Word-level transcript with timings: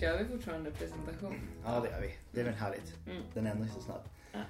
Kör 0.00 0.18
vi 0.18 0.24
fortfarande 0.24 0.70
presentation? 0.70 1.34
Ja, 1.64 1.80
det 1.80 1.90
gör 1.90 2.00
vi. 2.00 2.14
Det 2.32 2.40
är 2.40 2.44
väl 2.44 2.54
härligt. 2.54 2.94
Mm. 3.06 3.22
Den 3.34 3.46
ändå 3.46 3.66
så 3.74 3.80
snabb. 3.80 4.00
Ja. 4.32 4.40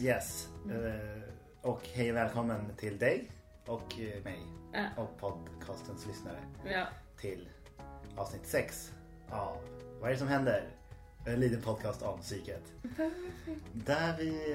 Yes. 0.00 0.48
Eh, 0.70 1.22
och 1.62 1.80
hej 1.92 2.10
och 2.10 2.16
välkommen 2.16 2.76
till 2.76 2.98
dig 2.98 3.30
och 3.66 4.00
eh, 4.00 4.24
mig 4.24 4.40
Ja. 4.72 4.86
och 4.96 5.18
podcastens 5.18 6.06
lyssnare 6.06 6.38
Ja. 6.64 6.86
till 7.20 7.48
avsnitt 8.16 8.46
6 8.46 8.92
av 9.30 9.56
Vad 10.00 10.08
är 10.08 10.12
det 10.12 10.18
som 10.18 10.28
händer? 10.28 10.68
En 11.26 11.40
liten 11.40 11.62
podcast 11.62 12.02
om 12.02 12.20
psyket. 12.20 12.62
Där 13.72 14.16
vi 14.18 14.52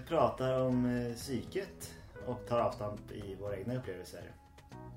eh, 0.00 0.08
pratar 0.08 0.60
om 0.60 1.12
psyket 1.16 1.94
och 2.26 2.46
tar 2.46 2.60
avstamp 2.60 3.10
i 3.12 3.34
våra 3.34 3.56
egna 3.56 3.76
upplevelser 3.76 4.32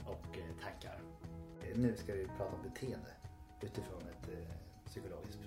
och 0.06 0.38
tankar. 0.64 1.00
Nu 1.76 1.96
ska 1.96 2.14
vi 2.14 2.28
prata 2.38 2.56
om 2.56 2.64
beteende 2.64 3.10
utifrån 3.62 4.02
ett 4.02 4.30
psykologiskt 4.98 5.40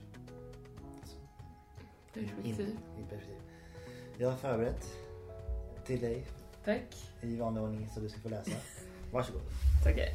Perspektiv. 2.12 2.60
In, 2.60 3.00
in 3.00 3.08
perspektiv. 3.08 3.36
Jag 4.18 4.30
har 4.30 4.36
förberett 4.36 4.96
till 5.86 6.00
dig 6.00 6.26
Tack. 6.64 7.12
i 7.22 7.36
vanlig 7.36 7.62
ordning 7.62 7.88
så 7.94 8.00
du 8.00 8.08
ska 8.08 8.20
få 8.20 8.28
läsa. 8.28 8.56
Varsågod. 9.12 9.42
Tackar. 9.84 10.08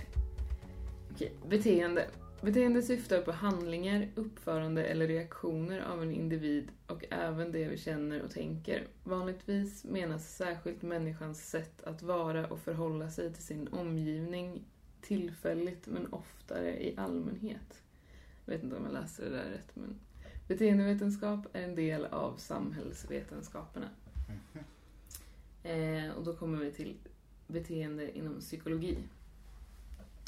Okej, 1.11 1.31
beteende. 1.47 2.07
Beteende 2.41 2.81
syftar 2.81 3.21
på 3.21 3.31
handlingar, 3.31 4.07
uppförande 4.15 4.83
eller 4.85 5.07
reaktioner 5.07 5.79
av 5.79 6.03
en 6.03 6.11
individ 6.11 6.71
och 6.87 7.05
även 7.09 7.51
det 7.51 7.67
vi 7.67 7.77
känner 7.77 8.21
och 8.21 8.31
tänker. 8.31 8.87
Vanligtvis 9.03 9.83
menas 9.83 10.35
särskilt 10.35 10.81
människans 10.81 11.49
sätt 11.49 11.83
att 11.83 12.01
vara 12.01 12.47
och 12.47 12.59
förhålla 12.59 13.09
sig 13.09 13.33
till 13.33 13.43
sin 13.43 13.67
omgivning 13.67 14.63
tillfälligt 15.01 15.87
men 15.87 16.13
oftare 16.13 16.83
i 16.83 16.97
allmänhet. 16.97 17.84
Jag 18.45 18.53
vet 18.53 18.63
inte 18.63 18.75
om 18.75 18.83
jag 18.83 18.93
läste 18.93 19.23
det 19.23 19.29
där 19.29 19.49
rätt 19.49 19.75
men 19.75 19.95
beteendevetenskap 20.47 21.47
är 21.53 21.61
en 21.61 21.75
del 21.75 22.05
av 22.05 22.37
samhällsvetenskaperna. 22.37 23.89
Eh, 25.63 26.11
och 26.17 26.23
då 26.23 26.33
kommer 26.33 26.57
vi 26.57 26.71
till 26.71 26.95
beteende 27.47 28.17
inom 28.17 28.39
psykologi. 28.39 28.97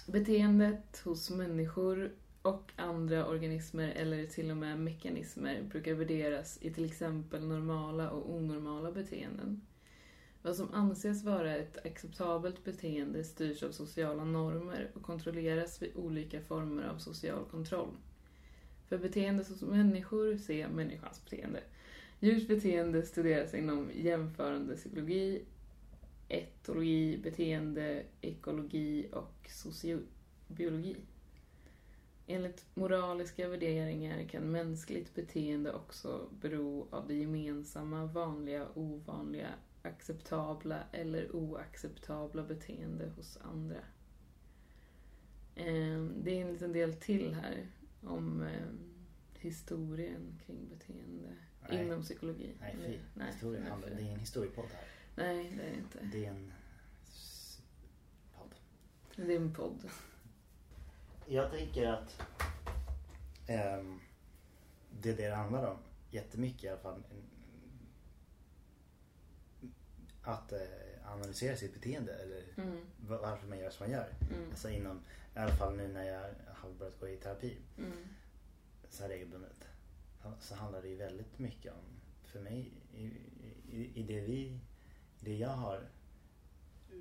Beteendet 0.08 1.02
hos 1.03 1.30
människor 1.30 2.11
och 2.42 2.72
andra 2.75 3.27
organismer 3.27 3.89
eller 3.89 4.25
till 4.25 4.52
och 4.52 4.58
med 4.58 4.80
mekanismer 4.80 5.61
brukar 5.61 5.94
värderas 5.94 6.58
i 6.61 6.73
till 6.73 6.86
exempel 6.86 7.47
normala 7.47 8.09
och 8.09 8.33
onormala 8.33 8.92
beteenden. 8.92 9.61
Vad 10.41 10.55
som 10.55 10.73
anses 10.73 11.23
vara 11.23 11.55
ett 11.55 11.85
acceptabelt 11.85 12.63
beteende 12.63 13.23
styrs 13.23 13.63
av 13.63 13.71
sociala 13.71 14.23
normer 14.23 14.91
och 14.93 15.02
kontrolleras 15.02 15.81
vid 15.81 15.95
olika 15.95 16.41
former 16.41 16.83
av 16.83 16.97
social 16.97 17.45
kontroll. 17.52 17.91
För 18.88 18.97
beteende 18.97 19.43
hos 19.43 19.61
människor 19.61 20.38
se 20.38 20.67
människans 20.67 21.25
beteende. 21.25 21.63
Djurs 22.19 22.47
beteende 22.47 23.03
studeras 23.03 23.53
inom 23.53 23.89
jämförande 23.95 24.75
psykologi, 24.75 25.41
etologi, 26.30 27.17
beteende, 27.17 28.03
ekologi 28.21 29.08
och 29.11 29.49
sociobiologi. 29.49 30.95
Enligt 32.27 32.65
moraliska 32.73 33.47
värderingar 33.47 34.23
kan 34.23 34.52
mänskligt 34.52 35.15
beteende 35.15 35.73
också 35.73 36.30
bero 36.41 36.88
av 36.91 37.08
det 37.08 37.13
gemensamma, 37.13 38.05
vanliga, 38.05 38.67
ovanliga, 38.73 39.49
acceptabla 39.88 40.83
eller 40.91 41.35
oacceptabla 41.35 42.43
beteende 42.43 43.09
hos 43.16 43.38
andra. 43.41 43.80
Ehm, 45.55 46.13
Det 46.23 46.38
är 46.38 46.41
en 46.45 46.53
liten 46.53 46.73
del 46.73 46.93
till 46.93 47.33
här 47.33 47.67
om 48.03 48.41
ehm, 48.41 48.80
historien 49.39 50.39
kring 50.45 50.69
beteende 50.69 51.35
Nej. 51.69 51.85
inom 51.85 52.02
psykologi. 52.03 52.58
Nej, 52.61 52.76
fy. 52.86 52.99
nej, 53.14 53.31
Historia 53.31 53.59
nej, 53.61 53.70
handlar, 53.70 53.89
det 53.89 53.95
är 53.95 53.99
ingen 54.05 54.20
historiepodd 54.20 54.65
här. 54.73 54.83
Nej, 55.15 55.53
det 55.58 55.64
är 55.64 55.71
det 55.71 55.77
inte. 55.77 55.99
Det 56.11 56.26
är 56.26 56.30
en 56.30 56.53
podd. 58.36 58.55
Det 59.15 59.33
är 59.33 59.37
en 59.37 59.53
podd. 59.53 59.89
Jag 61.26 61.52
tänker 61.52 61.86
att 61.87 62.21
ehm, 63.47 63.99
det 65.02 65.14
det 65.14 65.30
handlar 65.36 65.67
om 65.71 65.77
jättemycket 66.11 66.64
i 66.64 66.70
alla 66.70 66.77
fall. 66.80 67.03
Att 70.27 70.52
eh, 70.52 70.60
analysera 71.14 71.55
sitt 71.58 71.73
beteende 71.73 72.14
eller 72.14 72.43
Mm, 72.58 72.77
va- 73.08 73.20
varför 73.21 73.48
man 73.48 73.60
gör 73.60 73.70
som 73.70 73.83
man 73.86 73.92
gör. 73.93 74.14
mm, 74.32 74.49
Alltså 74.49 74.70
inom, 74.70 74.99
i 75.36 75.39
alla 75.39 75.52
fall 75.55 75.76
nu 75.76 75.88
när 75.88 76.04
jag 76.04 76.30
har 76.48 76.70
börjat 76.80 76.99
gå 76.99 77.08
i 77.08 77.17
terapi 77.17 77.58
mm, 77.77 77.92
så 78.89 79.02
här 79.04 79.10
regelbundet. 79.10 79.67
Så 80.39 80.55
handlar 80.55 80.82
det 80.82 80.88
ju 80.88 80.95
väldigt 80.95 81.39
mycket 81.39 81.73
om, 81.73 81.99
för 82.23 82.39
mig, 82.39 82.71
i, 82.95 83.04
i, 83.71 83.92
i 83.95 84.04
det 84.04 84.21
vi, 84.21 84.60
det 85.20 85.38
jag 85.38 85.49
har 85.49 85.82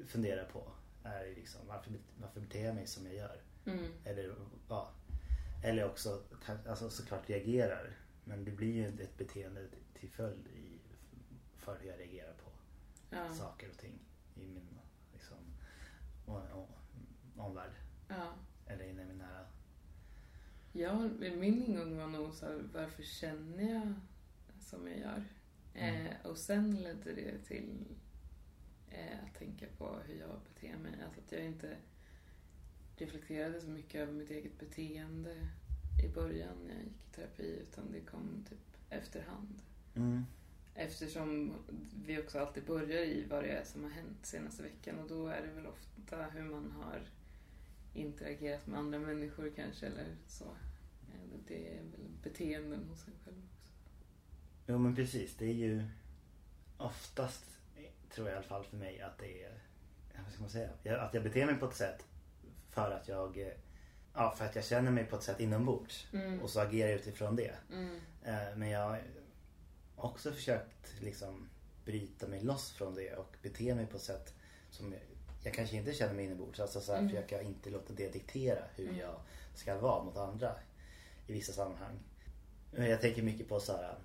funderat 0.06 0.52
på 0.52 0.72
är 1.04 1.26
liksom 1.34 1.60
varför, 1.66 1.92
varför 2.20 2.40
beter 2.40 2.64
jag 2.64 2.74
mig 2.74 2.86
som 2.86 3.06
jag 3.06 3.14
gör? 3.14 3.40
mm, 3.66 3.84
Eller 4.04 4.34
ja, 4.68 4.90
eller 5.64 5.84
också 5.86 6.22
alltså, 6.66 6.90
såklart 6.90 7.28
reagerar. 7.30 7.96
Men 8.24 8.44
det 8.44 8.50
blir 8.50 8.72
ju 8.72 8.86
ett 9.02 9.18
beteende 9.18 9.66
till 9.94 10.10
följd 10.10 10.46
i, 10.46 10.78
för 11.56 11.78
hur 11.80 11.88
jag 11.88 11.98
reagerar 12.00 12.32
på 12.32 12.45
ja, 13.10 13.34
saker 13.34 13.70
och 13.70 13.78
ting 13.78 13.98
i 14.34 14.46
min 14.46 14.68
liksom, 15.12 15.38
omvärld. 17.36 17.72
ja. 18.08 18.34
Eller 18.66 18.84
i 18.84 18.92
min 18.92 19.18
nära. 19.18 19.46
Ja, 20.72 21.08
min 21.18 21.62
ingång 21.62 21.96
var 21.96 22.06
nog 22.06 22.34
så 22.34 22.46
här, 22.46 22.62
varför 22.72 23.02
känner 23.02 23.74
jag 23.74 23.94
som 24.60 24.88
jag 24.88 24.98
gör? 24.98 25.24
Mm. 25.74 26.06
Eh, 26.06 26.26
och 26.26 26.38
sen 26.38 26.76
ledde 26.82 27.12
det 27.12 27.38
till 27.38 27.96
eh, 28.90 29.18
att 29.24 29.38
tänka 29.38 29.66
på 29.78 29.98
hur 30.06 30.14
jag 30.14 30.40
beter 30.54 30.76
mig. 30.76 30.92
Alltså 31.04 31.20
att 31.20 31.32
jag 31.32 31.44
inte 31.44 31.76
reflekterade 32.96 33.60
så 33.60 33.68
mycket 33.68 34.00
över 34.00 34.12
mitt 34.12 34.30
eget 34.30 34.58
beteende 34.58 35.48
i 36.04 36.08
början 36.08 36.56
när 36.66 36.74
jag 36.74 36.84
gick 36.84 37.06
i 37.08 37.14
terapi, 37.14 37.58
utan 37.62 37.92
det 37.92 38.00
kom 38.00 38.44
typ 38.48 38.76
efterhand. 38.90 39.62
Mm. 39.94 40.24
Eftersom 40.86 41.52
vi 42.06 42.20
också 42.20 42.38
alltid 42.38 42.64
börjar 42.64 43.02
i 43.02 43.26
vad 43.30 43.44
det 43.44 43.48
är 43.48 43.64
som 43.64 43.82
har 43.82 43.90
hänt 43.90 44.26
senaste 44.26 44.62
veckan 44.62 44.98
och 44.98 45.08
då 45.08 45.26
är 45.26 45.42
det 45.42 45.48
väl 45.48 45.66
ofta 45.66 46.22
hur 46.22 46.42
man 46.42 46.70
har 46.70 47.00
interagerat 47.94 48.66
med 48.66 48.78
andra 48.78 48.98
människor 48.98 49.52
kanske 49.56 49.86
eller 49.86 50.16
så. 50.26 50.44
Det 51.48 51.68
är 51.68 51.82
väl 51.82 52.08
beteenden 52.22 52.84
hos 52.88 53.06
en 53.08 53.14
själv 53.24 53.36
också. 53.36 53.72
Jo 54.66 54.78
men 54.78 54.96
precis, 54.96 55.36
det 55.36 55.46
är 55.46 55.54
ju 55.54 55.84
oftast, 56.76 57.44
tror 58.10 58.28
jag 58.28 58.34
i 58.34 58.36
alla 58.36 58.46
fall 58.46 58.64
för 58.64 58.76
mig, 58.76 59.00
att 59.00 59.18
det 59.18 59.44
är, 59.44 59.52
vad 60.24 60.32
ska 60.32 60.40
man 60.40 60.50
säga, 60.50 60.70
att 61.00 61.14
jag 61.14 61.22
beter 61.22 61.46
mig 61.46 61.54
på 61.54 61.66
ett 61.66 61.76
sätt 61.76 62.06
för 62.70 62.90
att 62.90 63.08
jag, 63.08 63.52
ja 64.14 64.34
för 64.38 64.44
att 64.44 64.54
jag 64.54 64.64
känner 64.64 64.90
mig 64.90 65.04
på 65.04 65.16
ett 65.16 65.22
sätt 65.22 65.40
inombords. 65.40 66.06
Mm. 66.12 66.40
Och 66.40 66.50
så 66.50 66.60
agerar 66.60 66.90
jag 66.90 66.98
utifrån 66.98 67.36
det. 67.36 67.54
Mm. 67.72 68.00
Eh, 68.24 68.56
Men 68.56 68.68
jag 68.68 68.98
också 69.96 70.32
försökt 70.32 71.00
liksom 71.00 71.48
bryta 71.84 72.26
mig 72.26 72.40
loss 72.44 72.70
från 72.72 72.94
det 72.94 73.16
och 73.16 73.36
bete 73.42 73.74
mig 73.74 73.86
på 73.86 73.96
ett 73.96 74.02
sätt 74.02 74.34
som 74.70 74.92
jag, 74.92 75.02
jag 75.42 75.54
kanske 75.54 75.76
inte 75.76 75.94
känner 75.94 76.14
mig 76.14 76.24
inombords. 76.24 76.60
Alltså 76.60 76.80
så 76.80 76.92
här, 76.92 76.98
Mm. 76.98 77.10
försöka 77.10 77.42
inte 77.42 77.70
låta 77.70 77.92
det 77.92 78.08
diktera 78.12 78.64
hur 78.74 78.84
Mm. 78.88 78.98
jag 79.00 79.14
ska 79.54 79.78
vara 79.78 80.04
mot 80.04 80.16
andra 80.16 80.54
i 81.26 81.32
vissa 81.32 81.52
sammanhang. 81.52 81.98
Men 82.72 82.90
jag 82.90 83.00
tänker 83.00 83.22
mycket 83.22 83.48
på 83.48 83.60
så 83.60 83.72
här 83.72 83.98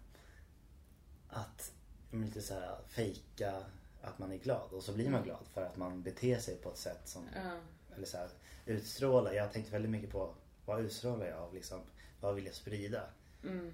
att 1.29 1.71
lite 2.11 2.41
så 2.41 2.53
här 2.53 2.77
fejka 2.87 3.63
att 4.01 4.19
man 4.19 4.31
är 4.31 4.37
glad 4.37 4.71
och 4.71 4.83
så 4.83 4.93
blir 4.93 5.09
man 5.09 5.23
glad 5.23 5.45
för 5.53 5.61
att 5.65 5.77
man 5.77 6.01
beter 6.01 6.39
sig 6.39 6.55
på 6.55 6.71
ett 6.71 6.77
sätt 6.77 7.01
som 7.05 7.29
Ja. 7.35 7.59
eller 7.95 8.05
så 8.05 8.17
här, 8.17 8.29
utstrålar. 8.65 9.33
Jag 9.33 9.43
har 9.43 9.53
tänkt 9.53 9.69
väldigt 9.69 9.91
mycket 9.91 10.09
på 10.09 10.33
vad 10.65 10.81
utstrålar 10.81 11.25
jag 11.25 11.39
av 11.39 11.53
liksom, 11.53 11.81
vad 12.21 12.35
vill 12.35 12.45
jag 12.45 12.55
sprida? 12.55 13.03
Mm. 13.43 13.73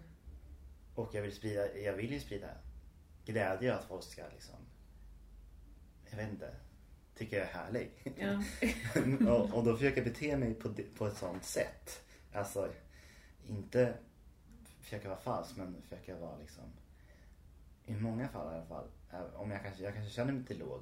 Och 0.97 1.15
jag 1.15 1.21
vill 1.21 1.35
sprida, 1.35 1.77
jag 1.77 1.93
vill 1.93 2.11
ju 2.11 2.19
sprida 2.19 2.49
glädje 3.25 3.75
att 3.75 3.83
folk 3.85 4.03
ska 4.03 4.23
liksom, 4.33 4.55
jag 6.09 6.17
vet 6.17 6.29
inte, 6.29 6.55
tycker 7.15 7.37
jag 7.37 7.47
är 7.47 7.53
härlig. 7.53 7.91
Ja. 8.17 8.43
och, 9.31 9.53
och 9.57 9.63
då 9.63 9.73
försöker 9.77 9.97
jag 10.01 10.13
bete 10.13 10.37
mig 10.37 10.53
på, 10.53 10.73
på 10.97 11.07
ett 11.07 11.17
sånt 11.17 11.43
sätt. 11.43 12.01
Alltså, 12.33 12.73
inte 13.47 13.93
försöka 14.81 15.09
vara 15.09 15.19
falsk 15.19 15.57
men 15.57 15.81
försöka 15.81 16.15
vara 16.19 16.37
liksom, 16.37 16.63
i 17.85 17.93
många 17.95 18.27
fall 18.27 18.51
i 18.53 18.55
alla 18.55 18.65
fall, 18.65 18.87
ä- 19.11 19.35
om 19.35 19.51
jag 19.51 19.63
kanske, 19.63 19.83
jag 19.83 19.93
kanske 19.93 20.11
känner 20.13 20.31
mig 20.31 20.41
lite 20.41 20.53
låg, 20.53 20.81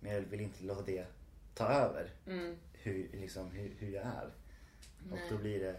men 0.00 0.12
jag 0.12 0.20
vill 0.20 0.40
inte 0.40 0.64
låta 0.64 0.82
det 0.82 1.06
ta 1.54 1.64
över 1.68 2.10
Mm. 2.26 2.56
hur, 2.72 3.08
liksom, 3.12 3.50
hur, 3.50 3.74
hur 3.78 3.90
jag 3.90 4.04
är. 4.06 4.26
Och 5.10 5.10
Nej. 5.18 5.26
då 5.30 5.38
blir 5.38 5.60
det, 5.60 5.76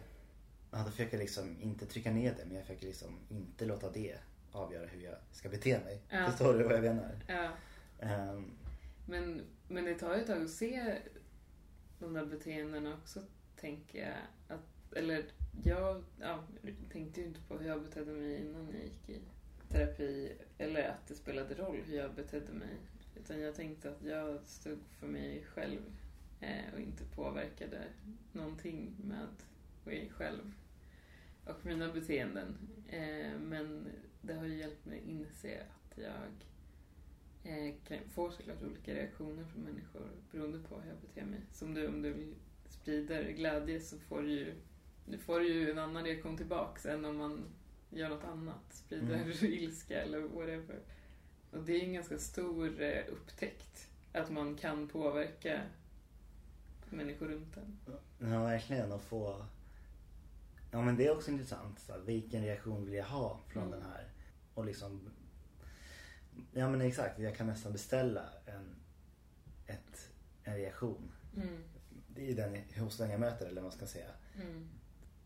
ja, 0.71 0.83
då 0.85 0.91
försöker 0.91 1.13
jag 1.17 1.21
liksom 1.21 1.61
inte 1.61 1.85
trycka 1.85 2.11
ner 2.11 2.35
det 2.37 2.45
men 2.45 2.55
jag 2.55 2.65
försöker 2.65 2.87
liksom 2.87 3.19
inte 3.29 3.65
låta 3.65 3.89
det 3.89 4.17
avgöra 4.51 4.85
hur 4.87 5.01
jag 5.01 5.15
ska 5.31 5.49
bete 5.49 5.79
mig. 5.85 6.01
Ja. 6.09 6.25
Förstår 6.29 6.53
du 6.53 6.63
vad 6.63 6.73
jag 6.73 6.83
menar? 6.83 7.11
Ja. 7.27 7.49
Ehm, 7.99 8.51
Men, 9.05 9.41
men 9.67 9.85
det 9.85 9.95
tar 9.95 10.15
ju 10.15 10.21
ett 10.21 10.27
tag 10.27 10.41
att 10.43 10.49
se 10.49 10.97
de 11.99 12.13
där 12.13 12.25
beteendena 12.25 12.93
också, 12.93 13.19
tänker 13.55 13.99
jag. 13.99 14.17
Att 14.55 14.95
eller 14.95 15.25
jag 15.63 16.03
ja, 16.19 16.43
tänkte 16.91 17.21
ju 17.21 17.27
inte 17.27 17.41
på 17.47 17.57
hur 17.57 17.67
jag 17.67 17.81
betedde 17.83 18.11
mig 18.11 18.41
innan 18.41 18.67
jag 18.73 18.83
gick 18.83 19.09
i 19.09 19.21
terapi. 19.69 20.31
Eller 20.57 20.89
att 20.89 21.07
det 21.07 21.15
spelade 21.15 21.55
roll 21.55 21.77
hur 21.85 21.97
jag 21.97 22.13
betedde 22.13 22.53
mig. 22.53 22.77
Utan 23.15 23.39
jag 23.39 23.55
tänkte 23.55 23.89
att 23.89 24.03
jag 24.03 24.39
stod 24.45 24.79
för 24.99 25.07
mig 25.07 25.43
själv 25.53 25.79
eh, 26.41 26.73
och 26.73 26.79
inte 26.79 27.03
påverkade 27.15 27.83
någonting 28.31 28.95
med 29.03 29.27
mig 29.85 30.11
själv 30.17 30.53
och 31.45 31.65
mina 31.65 31.93
beteenden. 31.93 32.57
Eh, 32.87 33.39
men 33.39 33.87
det 34.21 34.33
har 34.33 34.45
ju 34.45 34.57
hjälpt 34.57 34.85
mig 34.85 34.99
att 34.99 35.05
inse 35.05 35.61
att 35.61 35.97
jag 35.97 36.45
eh, 37.43 37.75
kan 37.87 37.97
få 38.09 38.31
såklart 38.31 38.63
olika 38.63 38.93
reaktioner 38.93 39.45
från 39.45 39.63
människor 39.63 40.07
beroende 40.31 40.59
på 40.59 40.79
hur 40.79 40.89
jag 40.89 40.99
beter 40.99 41.25
mig. 41.25 41.39
Som 41.51 41.73
du, 41.73 41.87
om 41.87 42.01
du 42.01 42.33
sprider 42.69 43.31
glädje 43.31 43.79
så 43.79 43.97
får 43.99 44.21
du 44.21 44.29
ju, 44.31 44.53
du 45.05 45.17
får 45.17 45.43
ju 45.43 45.71
en 45.71 45.79
annan 45.79 46.03
reaktion 46.03 46.37
tillbaks 46.37 46.85
än 46.85 47.05
om 47.05 47.17
man 47.17 47.43
gör 47.89 48.09
något 48.09 48.23
annat. 48.23 48.73
Sprider 48.73 49.15
Mm. 49.15 49.31
ilska 49.41 50.01
eller 50.01 50.19
whatever. 50.19 50.79
Och 51.51 51.63
det 51.63 51.73
är 51.73 51.83
en 51.83 51.93
ganska 51.93 52.17
stor 52.17 52.81
eh, 52.81 53.03
upptäckt. 53.07 53.89
Att 54.11 54.29
man 54.29 54.55
kan 54.55 54.87
påverka 54.87 55.61
människor 56.89 57.27
runt 57.27 57.57
en. 57.57 57.79
Ja, 58.19 58.43
verkligen. 58.43 58.91
Att 58.91 59.03
få... 59.03 59.45
Ja, 60.71 60.81
men 60.81 60.95
det 60.97 61.05
är 61.07 61.11
också 61.15 61.31
intressant. 61.31 61.79
Så 61.79 61.91
här, 61.91 61.99
vilken 61.99 62.43
reaktion 62.43 62.85
vill 62.85 62.93
jag 62.93 63.05
ha 63.05 63.39
från 63.47 63.63
Mm. 63.63 63.79
den 63.79 63.89
här? 63.91 64.07
Och 64.53 64.65
liksom... 64.65 65.09
Ja, 66.53 66.69
men 66.69 66.81
exakt. 66.81 67.19
Jag 67.19 67.35
kan 67.35 67.47
nästan 67.47 67.71
beställa 67.71 68.23
en, 68.45 68.75
ett, 69.67 70.09
en 70.43 70.55
reaktion. 70.55 71.11
Mm. 71.35 71.63
Det 72.15 72.31
är 72.31 72.35
den, 72.35 72.83
hos 72.83 72.97
den 72.97 73.09
jag 73.09 73.19
möter, 73.19 73.45
eller 73.45 73.61
vad 73.61 73.63
man 73.63 73.71
ska 73.77 73.87
säga. 73.87 74.09
Mm. 74.35 74.69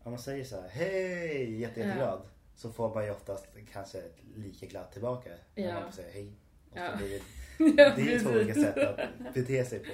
Om 0.02 0.12
man 0.12 0.20
säger 0.20 0.44
så 0.44 0.60
här, 0.60 0.68
hej, 0.68 1.60
jätte, 1.60 1.80
jätteglad. 1.80 2.28
Så 2.56 2.72
får 2.72 2.94
man 2.94 3.04
ju 3.04 3.10
oftast 3.10 3.46
kanske 3.72 4.02
lika 4.36 4.66
glatt 4.66 4.92
tillbaka. 4.92 5.30
När 5.54 5.64
Ja. 5.68 5.80
man 5.80 5.92
säger 5.92 6.12
hej. 6.12 6.32
Och 6.70 6.78
Ja. 6.78 6.90
så 6.92 6.96
blir 6.96 7.08
det, 7.10 7.24
Ja, 7.82 7.92
det 7.96 8.02
är 8.02 8.10
ju 8.12 8.20
två 8.20 8.30
olika 8.30 8.54
sätt 8.54 8.76
att 8.78 9.34
bete 9.34 9.64
sig 9.64 9.78
på. 9.78 9.90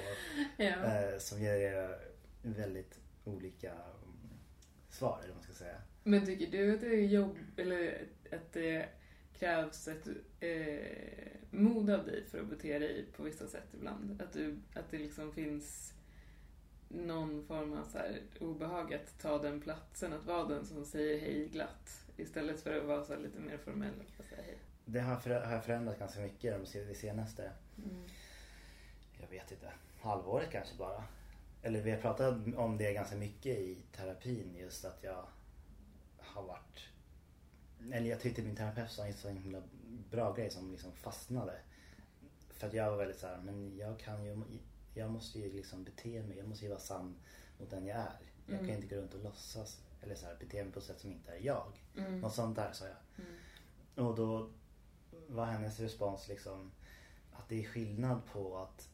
Ja. 0.63 0.65
Eh, 0.85 1.17
som 1.19 1.39
genererar 1.39 1.99
väldigt 2.41 2.99
olika 3.23 3.73
mm, 5.01 5.09
svar, 5.09 5.19
eller 5.19 5.27
vad 5.27 5.35
man 5.35 5.43
ska 5.43 5.53
säga. 5.53 5.77
Men 6.03 6.25
tycker 6.25 6.47
du 6.51 6.73
att 6.73 6.81
det 6.81 6.87
är 6.87 7.07
jobb 7.07 7.37
eller 7.57 8.07
att 8.31 8.53
det 8.53 8.89
krävs 9.39 9.87
ett 9.87 10.07
eh, 10.39 11.31
mod 11.51 11.89
av 11.89 12.05
dig 12.05 12.25
för 12.25 12.39
att 12.39 12.47
bete 12.49 12.79
dig 12.79 13.05
på 13.15 13.23
vissa 13.23 13.47
sätt 13.47 13.67
ibland? 13.73 14.21
Att, 14.21 14.33
du, 14.33 14.59
att 14.73 14.91
det 14.91 14.97
liksom 14.97 15.31
finns 15.33 15.93
någon 16.89 17.45
form 17.45 17.73
av 17.73 17.83
så 17.83 17.99
obehag 18.39 18.93
att 18.93 19.19
ta 19.19 19.37
den 19.37 19.61
platsen, 19.61 20.13
att 20.13 20.25
vara 20.25 20.47
den 20.47 20.65
som 20.65 20.85
säger 20.85 21.19
hej 21.19 21.47
glatt 21.47 22.05
istället 22.17 22.61
för 22.61 22.77
att 22.77 22.85
vara 22.85 23.03
så 23.03 23.15
lite 23.17 23.39
mer 23.39 23.57
formell 23.57 23.93
och 24.17 24.25
säga 24.25 24.41
hej. 24.41 24.57
Det 24.85 24.99
har, 24.99 25.15
för, 25.15 25.29
har 25.29 25.59
förändrat 25.59 25.99
ganska 25.99 26.19
mycket 26.21 26.73
det 26.73 26.95
senaste, 26.95 27.51
Mm. 27.77 28.03
jag 29.21 29.27
vet 29.27 29.51
inte, 29.51 29.71
halvåret 30.01 30.51
kanske 30.51 30.77
bara. 30.77 31.03
Eller 31.61 31.81
vi 31.81 31.91
har 31.91 31.97
pratat 32.01 32.35
om 32.55 32.77
det 32.77 32.93
ganska 32.93 33.15
mycket 33.15 33.57
i 33.57 33.77
terapin 33.95 34.55
just 34.55 34.85
att 34.85 35.03
jag 35.03 35.25
har 36.17 36.43
varit 36.43 36.87
eller 37.91 38.09
jag 38.09 38.19
tyckte 38.19 38.41
min 38.41 38.55
terapeut 38.55 38.91
sa 38.91 39.05
en 39.05 39.13
så 39.13 39.29
himla 39.29 39.61
bra 40.11 40.33
grej 40.33 40.49
som 40.49 40.71
liksom 40.71 40.91
fastnade. 40.91 41.59
För 42.49 42.67
att 42.67 42.73
jag 42.73 42.91
var 42.91 42.97
väldigt 42.97 43.19
så 43.19 43.27
här, 43.27 43.37
men 43.37 43.77
jag 43.77 43.99
kan 43.99 44.25
ju, 44.25 44.43
jag 44.93 45.11
måste 45.11 45.39
ju 45.39 45.53
liksom 45.53 45.83
bete 45.83 46.23
mig, 46.23 46.37
jag 46.37 46.47
måste 46.47 46.65
ju 46.65 46.69
vara 46.69 46.79
sann 46.79 47.15
mot 47.59 47.69
den 47.69 47.85
jag 47.85 47.97
är. 47.97 48.19
Jag 48.47 48.59
kan 48.59 48.69
Mm. 48.69 48.75
inte 48.81 48.95
gå 48.95 49.01
runt 49.01 49.13
och 49.13 49.23
låtsas 49.23 49.81
eller 50.01 50.15
så 50.15 50.25
här, 50.25 50.35
bete 50.39 50.63
mig 50.63 50.73
på 50.73 50.79
ett 50.79 50.85
sätt 50.85 50.99
som 50.99 51.11
inte 51.11 51.31
är 51.31 51.39
jag. 51.39 51.71
Mm. 51.97 52.19
Något 52.19 52.33
sånt 52.35 52.55
där 52.55 52.71
sa 52.73 52.85
jag. 52.85 53.25
Mm. 53.25 54.07
Och 54.09 54.15
då 54.15 54.49
var 55.27 55.45
hennes 55.45 55.79
respons 55.79 56.27
liksom 56.27 56.71
att 57.33 57.49
det 57.49 57.63
är 57.63 57.67
skillnad 57.67 58.21
på 58.33 58.57
att 58.57 58.89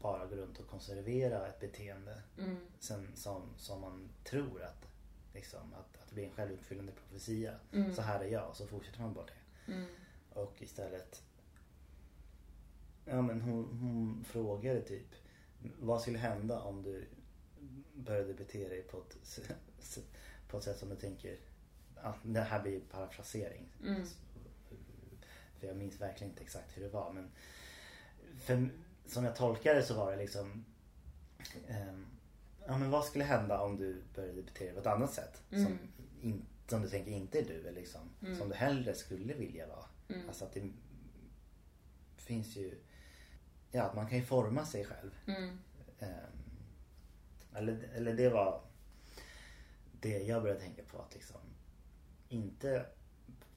bara 0.00 0.26
gå 0.26 0.36
runt 0.36 0.58
och 0.58 0.66
konservera 0.66 1.48
ett 1.48 1.60
beteende 1.60 2.22
Mm. 2.38 2.56
sen, 2.78 3.08
som, 3.14 3.42
som 3.56 3.80
man 3.80 4.08
tror 4.24 4.62
att, 4.62 4.88
liksom, 5.34 5.74
att, 5.74 6.02
att 6.02 6.08
det 6.08 6.14
blir 6.14 6.24
en 6.24 6.32
självuppfyllande 6.32 6.92
profetia. 6.92 7.54
Mm. 7.72 7.94
Så 7.94 8.02
här 8.02 8.20
är 8.20 8.28
jag 8.28 8.48
och 8.48 8.56
så 8.56 8.66
fortsätter 8.66 9.00
man 9.00 9.14
bara 9.14 9.26
det. 9.26 9.72
Mm. 9.72 9.86
Och 10.30 10.62
istället 10.62 11.22
Ja 13.04 13.22
men 13.22 13.40
hon, 13.40 13.64
hon 13.64 14.24
frågade 14.24 14.82
typ 14.82 15.14
Vad 15.78 16.00
skulle 16.00 16.18
hända 16.18 16.60
om 16.60 16.82
du 16.82 17.06
började 17.94 18.34
bete 18.34 18.68
dig 18.68 18.82
på 18.82 18.98
ett, 18.98 19.38
på 20.48 20.58
ett 20.58 20.64
sätt 20.64 20.78
som 20.78 20.88
du 20.88 20.96
tänker 20.96 21.38
ja, 21.94 22.14
Det 22.22 22.40
här 22.40 22.62
blir 22.62 22.80
parafrasering. 22.80 23.68
Mm. 23.84 24.02
För 25.58 25.66
jag 25.66 25.76
minns 25.76 26.00
verkligen 26.00 26.30
inte 26.30 26.42
exakt 26.42 26.76
hur 26.76 26.82
det 26.82 26.88
var 26.88 27.12
men 27.12 27.30
för, 28.38 28.70
Som 29.08 29.24
jag 29.24 29.36
tolkade 29.36 29.82
så 29.82 29.94
var 29.94 30.10
det 30.12 30.16
liksom 30.18 30.64
ehm, 31.68 32.06
Ja 32.66 32.78
men 32.78 32.90
vad 32.90 33.04
skulle 33.04 33.24
hända 33.24 33.60
om 33.60 33.76
du 33.76 34.02
började 34.14 34.42
bete 34.42 34.64
dig 34.64 34.72
på 34.74 34.80
ett 34.80 34.86
annat 34.86 35.12
sätt? 35.12 35.42
Som, 35.50 35.58
Mm. 35.58 35.78
in, 36.22 36.46
som 36.66 36.82
du 36.82 36.88
tänker 36.88 37.10
inte 37.10 37.38
är 37.38 37.44
du 37.44 37.54
eller 37.60 37.72
liksom 37.72 38.00
Mm. 38.22 38.36
Som 38.38 38.48
du 38.48 38.54
hellre 38.54 38.94
skulle 38.94 39.34
vilja 39.34 39.66
vara. 39.66 39.84
Mm. 40.08 40.28
Alltså 40.28 40.44
att 40.44 40.52
det 40.52 40.72
finns 42.16 42.56
ju 42.56 42.78
Ja, 43.70 43.82
att 43.82 43.94
man 43.94 44.08
kan 44.08 44.18
ju 44.18 44.24
forma 44.24 44.66
sig 44.66 44.84
själv. 44.84 45.10
Ehm, 45.98 46.28
eller, 47.54 47.88
eller 47.94 48.14
det 48.14 48.28
var 48.28 48.60
det 50.00 50.18
jag 50.18 50.42
började 50.42 50.60
tänka 50.60 50.82
på. 50.82 50.98
Att 50.98 51.14
liksom 51.14 51.40
inte 52.28 52.86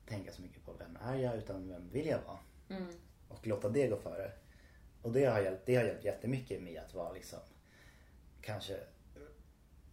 tänka 0.05 0.31
så 0.31 0.41
mycket 0.41 0.65
på 0.65 0.73
vem 0.73 0.97
är 1.01 1.15
jag 1.15 1.37
utan 1.37 1.67
vem 1.67 1.89
vill 1.89 2.05
jag 2.05 2.19
vara. 2.21 2.39
Mm. 2.69 2.87
Och 3.27 3.47
låta 3.47 3.69
det 3.69 3.87
gå 3.87 3.97
före. 3.97 4.31
Och 5.01 5.11
det 5.11 5.25
har 5.25 5.41
hjälpt, 5.41 5.65
det 5.65 5.75
har 5.75 5.83
hjälpt 5.83 6.05
jättemycket 6.05 6.61
med 6.61 6.81
att 6.81 6.93
vara 6.93 7.11
liksom 7.11 7.39
kanske 8.41 8.79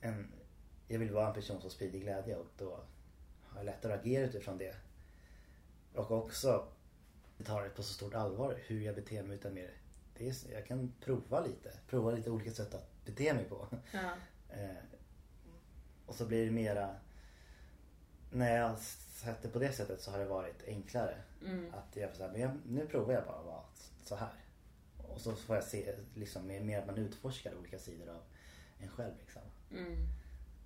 en 0.00 0.32
jag 0.88 0.98
vill 0.98 1.12
vara 1.12 1.28
en 1.28 1.34
person 1.34 1.60
som 1.60 1.70
sprider 1.70 1.98
glädje 1.98 2.36
och 2.36 2.46
då 2.58 2.70
har 3.42 3.56
jag 3.56 3.64
lättare 3.64 3.92
att 3.92 4.00
agera 4.00 4.26
utifrån 4.26 4.58
det. 4.58 4.74
Och 5.94 6.10
också 6.10 6.68
ta 7.44 7.62
det 7.62 7.70
på 7.70 7.82
så 7.82 7.92
stort 7.92 8.14
allvar 8.14 8.58
hur 8.66 8.80
jag 8.80 8.94
beter 8.94 9.22
mig 9.22 9.36
utan 9.36 9.54
mer. 9.54 9.70
Det 10.16 10.28
är, 10.28 10.52
jag 10.52 10.66
kan 10.66 10.94
prova 11.00 11.40
lite. 11.40 11.72
Prova 11.88 12.10
lite 12.10 12.30
olika 12.30 12.50
sätt 12.50 12.74
att 12.74 13.04
bete 13.04 13.34
mig 13.34 13.44
på. 13.44 13.66
Ja. 13.92 14.10
Eh, 14.50 14.70
och 16.06 16.14
så 16.14 16.26
blir 16.26 16.44
det 16.44 16.50
mera 16.50 16.96
när 18.30 18.56
jag 18.56 18.78
sett 18.78 19.42
det 19.42 19.48
på 19.48 19.58
det 19.58 19.72
sättet 19.72 20.00
så 20.00 20.10
har 20.10 20.18
det 20.18 20.24
varit 20.24 20.64
enklare. 20.66 21.22
Mm. 21.44 21.74
Att 21.74 21.96
jag 21.96 22.10
får 22.10 22.16
säga, 22.16 22.32
men 22.32 22.40
jag, 22.40 22.50
nu 22.66 22.86
provar 22.86 23.12
jag 23.12 23.24
bara 23.24 23.38
att 23.38 23.46
vara 23.46 23.62
så 24.04 24.16
här. 24.16 24.32
Och 25.08 25.20
så 25.20 25.36
får 25.36 25.56
jag 25.56 25.64
se 25.64 25.94
liksom 26.14 26.46
mer, 26.46 26.78
att 26.78 26.86
man 26.86 26.98
utforskar 26.98 27.54
olika 27.54 27.78
sidor 27.78 28.08
av 28.08 28.22
en 28.78 28.88
själv 28.88 29.12
liksom. 29.20 29.42
Mm. 29.70 29.92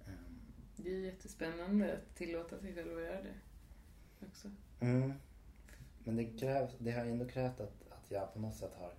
Ehm, 0.07 0.41
Det 0.77 0.91
är 0.91 0.99
jättespännande 0.99 1.93
att 1.93 2.17
tillåta 2.17 2.59
sig 2.59 2.75
själv 2.75 2.97
att 2.97 3.03
göra 3.03 3.23
det 3.23 3.35
också. 4.27 4.51
Mm. 4.81 5.13
Men 6.05 6.17
det, 6.17 6.25
krävs, 6.25 6.73
det 6.79 6.91
har 6.91 7.05
ändå 7.05 7.29
krävt 7.29 7.61
att, 7.61 7.89
att 7.91 8.11
jag 8.11 8.33
på 8.33 8.39
något 8.39 8.57
sätt 8.57 8.75
har 8.75 8.95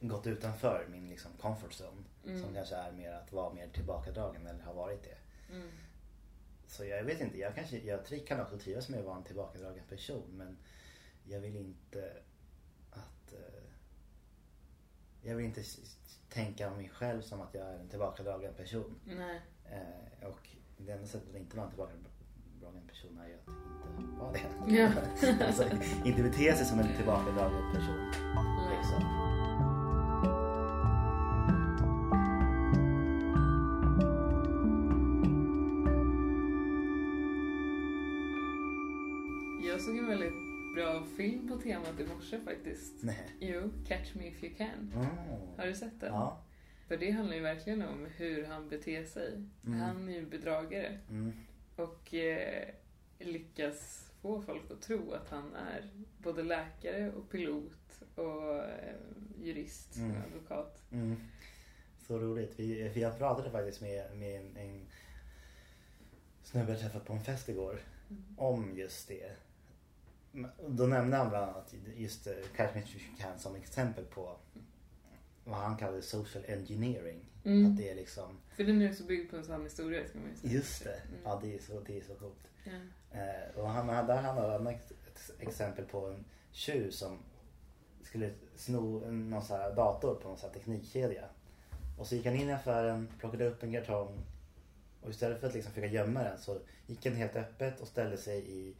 gått 0.00 0.26
utanför 0.26 0.86
min 0.90 1.08
liksom 1.08 1.30
comfort 1.40 1.72
zone. 1.72 2.04
Mm. 2.26 2.42
Som 2.42 2.54
kanske 2.54 2.76
är 2.76 2.92
mer 2.92 3.12
att 3.12 3.32
vara 3.32 3.54
mer 3.54 3.68
tillbakadragen 3.68 4.46
eller 4.46 4.62
har 4.62 4.74
varit 4.74 5.02
det. 5.02 5.16
Mm. 5.54 5.68
Så 6.66 6.84
jag 6.84 7.04
vet 7.04 7.20
inte, 7.20 7.38
jag, 7.38 7.54
kanske, 7.54 7.78
jag 7.78 8.26
kan 8.26 8.40
också 8.40 8.58
trivas 8.58 8.88
med 8.88 9.00
att 9.00 9.06
vara 9.06 9.16
en 9.16 9.24
tillbakadragen 9.24 9.84
person 9.88 10.30
men 10.30 10.56
jag 11.24 11.40
vill 11.40 11.56
inte 11.56 12.12
jag 15.26 15.36
vill 15.36 15.46
inte 15.46 15.62
tänka 16.28 16.70
om 16.70 16.76
mig 16.76 16.88
själv 16.94 17.22
som 17.22 17.40
att 17.40 17.54
jag 17.54 17.66
är 17.66 17.78
en 17.78 17.88
tillbakadragen 17.88 18.54
person. 18.54 18.94
Nej. 19.04 19.40
Eh, 19.64 20.28
och 20.28 20.48
det 20.76 20.92
enda 20.92 21.06
sättet 21.06 21.30
att 21.30 21.40
inte 21.40 21.56
vara 21.56 21.64
en 21.64 21.70
tillbakadragen 21.70 22.88
person 22.88 23.18
är 23.18 23.28
ju 23.28 23.34
att 23.34 24.00
inte 24.00 24.20
vara 24.20 24.32
det. 24.32 24.74
Ja. 24.76 24.90
alltså, 25.46 25.64
inte 26.04 26.22
bete 26.22 26.56
sig 26.56 26.66
som 26.66 26.78
en 26.78 26.96
tillbakadragen 26.96 27.72
person. 27.72 28.12
Liksom. 28.76 29.45
Film 41.30 41.48
på 41.48 41.56
temat 41.56 42.00
i 42.00 42.06
morse 42.06 42.40
faktiskt. 42.40 43.02
Nej. 43.02 43.30
Jo, 43.40 43.70
Catch 43.86 44.14
Me 44.14 44.26
If 44.28 44.44
You 44.44 44.54
Can. 44.54 44.92
Mm. 44.94 45.06
Har 45.56 45.66
du 45.66 45.74
sett 45.74 46.00
den? 46.00 46.12
Ja. 46.12 46.42
För 46.88 46.96
det 46.96 47.10
handlar 47.10 47.36
ju 47.36 47.42
verkligen 47.42 47.82
om 47.82 48.06
hur 48.16 48.44
han 48.44 48.68
beter 48.68 49.04
sig. 49.04 49.42
Mm. 49.66 49.80
Han 49.80 50.08
är 50.08 50.12
ju 50.12 50.26
bedragare 50.26 50.98
Mm. 51.10 51.32
och 51.76 52.14
eh, 52.14 52.68
lyckas 53.18 54.10
få 54.22 54.42
folk 54.42 54.70
att 54.70 54.82
tro 54.82 55.12
att 55.12 55.30
han 55.30 55.54
är 55.54 55.90
både 56.18 56.42
läkare 56.42 57.12
och 57.12 57.30
pilot 57.30 58.02
och 58.14 58.54
eh, 58.56 58.94
jurist 59.42 59.96
Mm. 59.96 60.10
och 60.10 60.16
advokat. 60.26 60.82
Mm. 60.92 61.16
Så 62.06 62.18
roligt. 62.18 62.54
Vi, 62.56 62.88
vi 62.88 63.00
jag 63.00 63.18
pratade 63.18 63.50
faktiskt 63.50 63.80
med, 63.80 64.16
med 64.16 64.40
en, 64.40 64.56
en 64.56 64.86
snubbe 66.42 66.72
jag 66.72 66.80
träffat 66.80 67.04
på 67.04 67.12
en 67.12 67.20
fest 67.24 67.48
igår 67.48 67.80
om 68.36 68.76
just 68.78 69.08
det. 69.08 69.36
Då 70.68 70.86
nämnde 70.86 71.16
han 71.16 71.28
bland 71.28 71.50
annat 71.50 71.74
just 71.96 72.26
You 72.26 72.36
Can 73.18 73.38
som 73.38 73.56
exempel 73.56 74.04
på 74.04 74.36
vad 75.44 75.58
han 75.58 75.76
kallade 75.76 76.02
social 76.02 76.44
engineering. 76.48 77.30
Mm. 77.44 77.66
Att 77.66 77.76
det 77.76 77.90
är 77.90 77.94
liksom... 77.94 78.38
För 78.56 78.64
den 78.64 78.82
är 78.82 78.90
också 78.90 79.04
byggd 79.04 79.30
på 79.30 79.36
en 79.36 79.44
sann 79.44 79.64
historia 79.64 80.08
ska 80.08 80.18
man 80.18 80.28
ju 80.28 80.36
säga. 80.36 80.52
Just 80.52 80.84
det. 80.84 80.94
Mm. 80.94 81.20
Ja, 81.24 81.40
det 81.42 81.54
är 81.54 81.58
så, 81.58 81.80
det 81.80 81.98
är 81.98 82.02
så 82.02 82.14
coolt. 82.14 82.50
Eh, 83.10 83.60
och 83.60 83.68
han, 83.68 83.86
där 83.86 84.22
han 84.22 84.36
hade 84.36 84.52
han 84.52 84.66
ett 84.66 84.92
exempel 85.38 85.84
på 85.84 86.06
en 86.06 86.24
tjuv 86.52 86.90
som 86.90 87.18
skulle 88.02 88.30
sno 88.56 89.10
någon 89.10 89.42
så 89.42 89.56
här 89.56 89.74
dator 89.74 90.14
på 90.14 90.28
någon 90.28 90.38
så 90.38 90.46
här 90.46 90.54
teknikkedja. 90.54 91.24
Och 91.98 92.06
så 92.06 92.14
gick 92.14 92.26
han 92.26 92.36
in 92.36 92.48
i 92.48 92.52
affären, 92.52 93.08
plockade 93.18 93.46
upp 93.46 93.62
en 93.62 93.72
kartong 93.72 94.24
och 95.02 95.10
istället 95.10 95.40
för 95.40 95.46
att 95.46 95.54
liksom 95.54 95.72
försöka 95.72 95.92
gömma 95.92 96.22
den 96.22 96.38
så 96.38 96.58
gick 96.86 97.06
han 97.06 97.14
helt 97.14 97.36
öppet 97.36 97.80
och 97.80 97.88
ställde 97.88 98.16
sig 98.16 98.50
i 98.50 98.76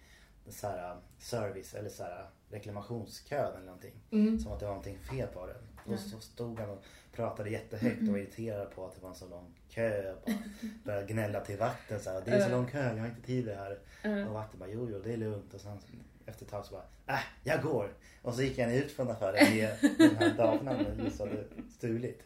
så 0.48 0.66
här 0.66 0.96
service 1.18 1.74
eller 1.74 1.90
så 1.90 2.02
här 2.02 2.26
reklamationskön 2.50 3.54
eller 3.54 3.66
någonting. 3.66 3.94
Mm. 4.10 4.38
Som 4.38 4.52
att 4.52 4.60
det 4.60 4.66
var 4.66 4.72
någonting 4.72 4.98
fel 4.98 5.28
på 5.28 5.46
den. 5.46 5.92
Och 5.92 6.00
så 6.00 6.20
stod 6.20 6.58
han 6.58 6.70
och 6.70 6.84
pratade 7.12 7.50
jättehögt 7.50 8.02
och 8.02 8.08
var 8.08 8.18
irriterad 8.18 8.70
på 8.70 8.86
att 8.86 8.94
det 8.94 9.02
var 9.02 9.08
en 9.08 9.14
så 9.14 9.28
lång 9.28 9.54
kö. 9.68 10.12
Och 10.12 10.30
började 10.84 11.06
gnälla 11.06 11.40
till 11.40 11.58
vakten 11.58 12.00
så 12.00 12.10
här, 12.10 12.22
det 12.24 12.30
är 12.30 12.40
så 12.40 12.50
lång 12.50 12.66
kö, 12.66 12.94
jag 12.94 12.98
har 12.98 13.06
inte 13.06 13.22
tid 13.22 13.46
det 13.46 13.54
här. 13.54 13.78
Och 14.26 14.32
vakten 14.32 14.60
bara, 14.60 14.70
jo 14.70 14.88
jo 14.90 15.00
det 15.04 15.12
är 15.12 15.16
lugnt. 15.16 15.54
Och 15.54 15.60
sen 15.60 15.78
efter 16.26 16.44
ett 16.44 16.50
tag 16.50 16.64
så 16.64 16.74
bara, 16.74 17.16
äh 17.16 17.22
jag 17.44 17.62
går. 17.62 17.94
Och 18.22 18.34
så 18.34 18.42
gick 18.42 18.58
han 18.58 18.72
ut 18.72 18.92
från 18.92 19.10
affären 19.10 19.56
med 19.56 19.76
den 19.98 20.16
här 20.16 20.34
datorn 20.36 20.66
han 20.66 21.04
just 21.04 21.20
hade 21.20 21.44
stulit. 21.70 22.22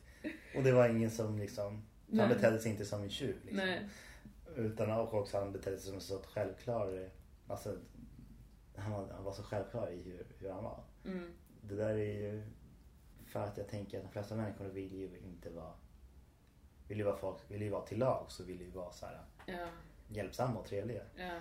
Och 0.56 0.62
det 0.62 0.72
var 0.72 0.88
ingen 0.88 1.10
som 1.10 1.38
liksom, 1.38 1.82
han 2.16 2.28
betedde 2.28 2.58
sig 2.58 2.70
inte 2.70 2.84
som 2.84 3.02
en 3.02 3.10
tjuv. 3.10 3.36
Liksom. 3.42 3.66
Nej. 3.66 3.88
Utan 4.56 4.90
och 4.90 5.14
också 5.14 5.38
han 5.38 5.52
betedde 5.52 5.76
sig 5.76 5.86
som 5.86 5.94
en 5.94 6.00
så 6.00 6.18
självklar, 6.18 7.08
alltså 7.46 7.76
han 8.80 8.92
var, 8.92 9.08
han 9.14 9.24
var 9.24 9.32
så 9.32 9.42
självklar 9.42 9.90
i 9.90 10.02
hur, 10.02 10.26
hur 10.38 10.50
han 10.50 10.64
var. 10.64 10.84
Mm. 11.04 11.32
Det 11.62 11.74
där 11.74 11.90
är 11.94 11.96
ju 12.32 12.42
för 13.26 13.40
att 13.40 13.56
jag 13.56 13.68
tänker 13.68 13.98
att 13.98 14.04
de 14.04 14.10
flesta 14.10 14.34
människor 14.36 14.64
vill 14.68 14.92
ju 14.92 15.18
inte 15.18 15.50
vara 15.50 15.72
vill 16.88 16.98
ju 16.98 17.04
vara 17.04 17.16
folk, 17.16 17.50
vill 17.50 17.62
ju 17.62 17.68
vara 17.70 17.86
till 17.86 17.98
lag 17.98 18.24
så 18.28 18.44
vill 18.44 18.60
ju 18.60 18.70
vara 18.70 18.92
så 18.92 19.06
här 19.06 19.20
Ja. 19.46 19.66
hjälpsamma 20.08 20.60
och 20.60 20.66
trevliga. 20.66 21.02
Ja. 21.16 21.40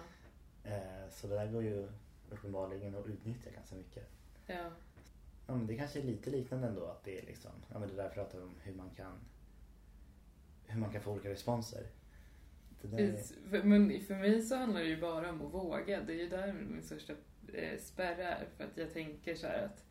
Eh, 0.64 1.10
så 1.10 1.28
det 1.28 1.36
där 1.36 1.52
går 1.52 1.64
ju 1.64 1.90
uppenbarligen 2.30 2.96
att 2.96 3.06
utnyttja 3.08 3.50
ganska 3.52 3.76
mycket. 3.76 4.10
Ja. 4.46 4.72
Ja, 5.48 5.56
men 5.56 5.68
det 5.68 5.76
kanske 5.76 6.00
är 6.00 6.04
lite 6.04 6.30
liknande 6.30 6.68
ändå 6.68 6.86
att 6.86 7.04
det 7.04 7.20
är 7.20 7.26
liksom, 7.26 7.52
ja 7.72 7.80
men 7.80 7.90
det 7.90 7.96
där 7.96 8.10
pratar 8.10 8.42
om 8.42 8.56
hur 8.62 8.74
man 8.76 8.90
kan 8.90 9.14
hur 10.68 10.80
man 10.80 10.92
kan 10.92 11.02
få 11.02 11.12
olika 11.12 11.30
responser. 11.30 11.84
Det 11.84 11.84
där 11.84 11.88
är, 11.88 11.88
Precis. 11.88 12.68
För, 13.50 13.64
men 13.64 14.02
för 14.02 14.16
mig 14.16 14.42
så 14.42 14.56
handlar 14.56 14.80
det 14.80 14.88
ju 14.88 15.02
bara 15.02 15.30
om 15.30 15.46
att 15.46 15.54
våga. 15.54 16.02
Det 16.02 16.14
är 16.14 16.18
ju 16.18 16.30
där 16.30 16.54
min 16.54 16.84
största 16.84 17.14
eh, 17.54 17.80
spärr 17.80 18.18
är. 18.18 18.48
För 18.58 18.64
att 18.64 18.78
jag 18.78 18.94
tänker 18.94 19.36
så 19.36 19.48
här 19.48 19.66
att, 19.66 19.86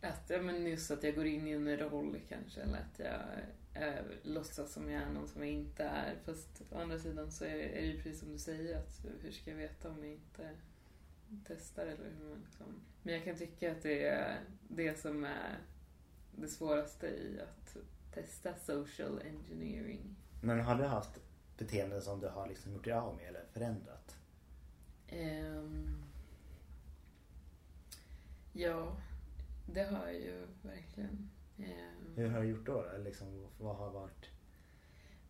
att 0.00 0.30
ja, 0.30 0.42
men 0.42 0.66
just 0.66 0.90
att 0.90 1.02
jag 1.02 1.14
går 1.14 1.26
in 1.26 1.48
i 1.48 1.50
en 1.50 1.76
roll 1.76 2.20
kanske. 2.28 2.60
Eller 2.60 2.78
att 2.78 2.98
jag 2.98 3.20
eh, 3.82 4.04
låtsas 4.22 4.72
som 4.72 4.90
jag 4.90 5.02
är 5.02 5.10
någon 5.10 5.28
som 5.28 5.42
jag 5.42 5.50
inte 5.50 5.84
är. 5.84 6.14
Fast 6.24 6.62
å 6.70 6.78
andra 6.78 6.98
sidan 6.98 7.32
så 7.32 7.44
är, 7.44 7.58
är 7.58 7.80
det 7.80 7.86
ju 7.86 8.02
precis 8.02 8.20
som 8.20 8.32
du 8.32 8.38
säger. 8.38 8.78
att 8.78 9.06
Hur 9.22 9.30
ska 9.30 9.50
jag 9.50 9.58
veta 9.58 9.90
om 9.90 10.04
jag 10.04 10.12
inte 10.12 10.50
testar? 11.46 11.82
Eller 11.82 12.10
hur 12.18 12.28
man 12.28 12.40
liksom... 12.44 12.66
Men 13.02 13.14
jag 13.14 13.24
kan 13.24 13.36
tycka 13.36 13.72
att 13.72 13.82
det 13.82 14.04
är 14.04 14.40
det 14.68 15.00
som 15.00 15.24
är 15.24 15.58
det 16.36 16.48
svåraste 16.48 17.06
i 17.06 17.40
att 17.40 17.76
testa 18.14 18.54
social 18.54 19.20
engineering. 19.24 20.16
men 20.42 20.60
har 20.60 20.74
du 20.74 20.84
haft 20.84 21.20
beteenden 21.60 22.02
som 22.02 22.20
du 22.20 22.28
har 22.28 22.48
liksom 22.48 22.72
gjort 22.72 22.84
dig 22.84 22.92
av 22.92 23.16
med 23.16 23.28
eller 23.28 23.44
förändrat? 23.52 24.16
Ehm, 25.08 26.02
ja, 28.52 28.96
det 29.66 29.82
har 29.82 30.06
jag 30.06 30.14
ju 30.14 30.46
verkligen. 30.62 31.30
Ehm, 31.58 32.14
Hur 32.16 32.28
har 32.28 32.40
du 32.40 32.48
gjort 32.48 32.66
då? 32.66 32.84
Liksom, 32.98 33.46
vad 33.58 33.76
har 33.76 33.90
varit? 33.90 34.30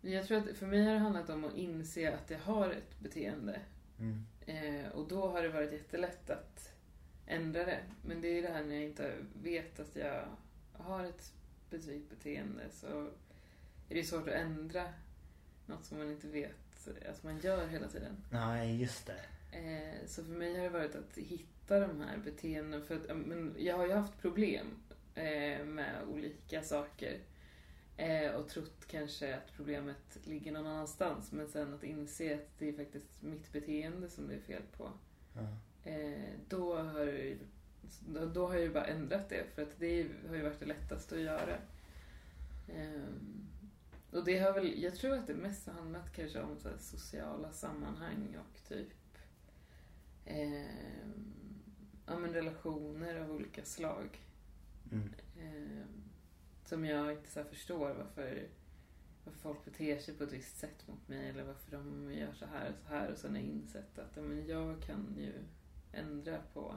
jag 0.00 0.26
tror 0.26 0.38
att 0.38 0.56
för 0.56 0.66
mig 0.66 0.84
har 0.84 0.92
det 0.92 0.99
handlat 0.99 1.30
om 1.30 1.44
att 1.44 1.54
inse 1.56 2.14
att 2.14 2.30
jag 2.30 2.38
har 2.38 2.70
ett 2.70 2.99
beteende. 3.00 3.60
Mm. 3.99 4.26
Eh, 4.46 4.88
och 4.92 5.08
då 5.08 5.28
har 5.28 5.42
det 5.42 5.49
varit 5.49 5.72
jättelätt 5.72 6.30
att 6.30 6.72
ändra 7.26 7.64
det. 7.64 7.80
Men 8.04 8.20
det 8.20 8.28
är 8.38 8.42
det 8.42 8.49
här 8.49 8.64
när 8.64 8.75
jag 8.75 8.84
inte 8.84 9.14
vet 9.42 9.80
att 9.80 9.96
jag 9.96 10.25
har 10.72 11.04
ett 11.04 11.32
specifikt 11.66 12.10
beteende 12.10 12.62
så 12.70 13.10
är 13.88 13.94
det 13.94 14.04
svårt 14.04 14.28
att 14.28 14.34
ändra 14.34 14.84
något 15.70 15.84
som 15.84 15.98
man 15.98 16.10
inte 16.10 16.26
vet 16.28 16.88
att 17.10 17.22
man 17.22 17.38
gör 17.38 17.66
hela 17.66 17.88
tiden. 17.88 18.16
Nej, 18.30 18.80
just 18.80 19.06
det. 19.06 19.20
Eh, 19.58 20.06
så 20.06 20.24
för 20.24 20.32
mig 20.32 20.56
har 20.56 20.62
det 20.62 20.68
varit 20.70 20.94
att 20.94 21.16
hitta 21.18 21.80
de 21.80 22.00
här 22.00 22.16
beteendena. 22.18 22.84
För 22.84 22.96
att, 22.96 23.16
men 23.16 23.54
jag 23.58 23.76
har 23.76 23.86
ju 23.86 23.92
haft 23.92 24.18
problem 24.20 24.66
eh, 25.14 25.64
med 25.64 25.94
olika 26.08 26.62
saker. 26.62 27.18
Eh, 27.96 28.30
och 28.34 28.48
trott 28.48 28.86
kanske 28.86 29.36
att 29.36 29.52
problemet 29.56 30.18
ligger 30.24 30.52
någon 30.52 30.66
annanstans. 30.66 31.32
Men 31.32 31.48
sen 31.48 31.74
att 31.74 31.84
inse 31.84 32.34
att 32.34 32.58
det 32.58 32.68
är 32.68 32.72
faktiskt 32.72 33.22
mitt 33.22 33.52
beteende 33.52 34.08
som 34.08 34.28
det 34.28 34.34
är 34.34 34.40
fel 34.40 34.62
på. 34.76 34.90
Eh, 35.84 36.30
då, 36.48 36.76
har 36.82 37.00
ju- 37.04 37.38
då, 38.08 38.26
då 38.26 38.46
har 38.46 38.54
jag 38.54 38.62
ju 38.62 38.72
bara 38.72 38.86
ändrat 38.86 39.28
det. 39.28 39.44
För 39.54 39.62
att 39.62 39.78
det 39.78 40.06
har 40.28 40.36
ju 40.36 40.42
varit 40.42 40.60
det 40.60 40.66
lättaste 40.66 41.14
att 41.14 41.20
göra. 41.20 41.56
Och 44.12 44.24
det 44.24 44.38
har 44.38 44.52
väl, 44.52 44.82
jag 44.82 44.94
tror 44.94 45.14
att 45.14 45.26
det 45.26 45.34
mest 45.34 45.66
har 45.66 45.74
handlat 45.74 46.12
kanske 46.12 46.40
om 46.42 46.58
så 46.58 46.68
sociala 46.78 47.52
sammanhang 47.52 48.36
och 48.36 48.68
typ 48.68 48.88
ehm, 50.24 51.34
ja, 52.06 52.18
men 52.18 52.32
relationer 52.32 53.20
av 53.20 53.30
olika 53.30 53.64
slag. 53.64 54.18
Mm. 54.92 55.08
Ehm, 55.40 56.02
som 56.64 56.84
jag 56.84 57.12
inte 57.12 57.30
så 57.30 57.44
förstår 57.44 57.94
varför, 57.94 58.48
varför 59.24 59.38
folk 59.38 59.64
beter 59.64 59.98
sig 59.98 60.14
på 60.14 60.24
ett 60.24 60.32
visst 60.32 60.58
sätt 60.58 60.88
mot 60.88 61.08
mig 61.08 61.28
eller 61.28 61.44
varför 61.44 61.70
de 61.70 62.12
gör 62.12 62.32
så 62.32 62.46
här 62.46 62.68
och 62.70 62.76
så 62.82 62.88
här 62.88 63.12
och 63.12 63.18
sen 63.18 63.30
har 63.30 63.38
jag 63.42 63.48
insett 63.48 63.98
att 63.98 64.16
ja, 64.16 64.22
men 64.22 64.46
jag 64.46 64.82
kan 64.82 65.16
ju 65.18 65.32
ändra 65.92 66.38
på 66.54 66.74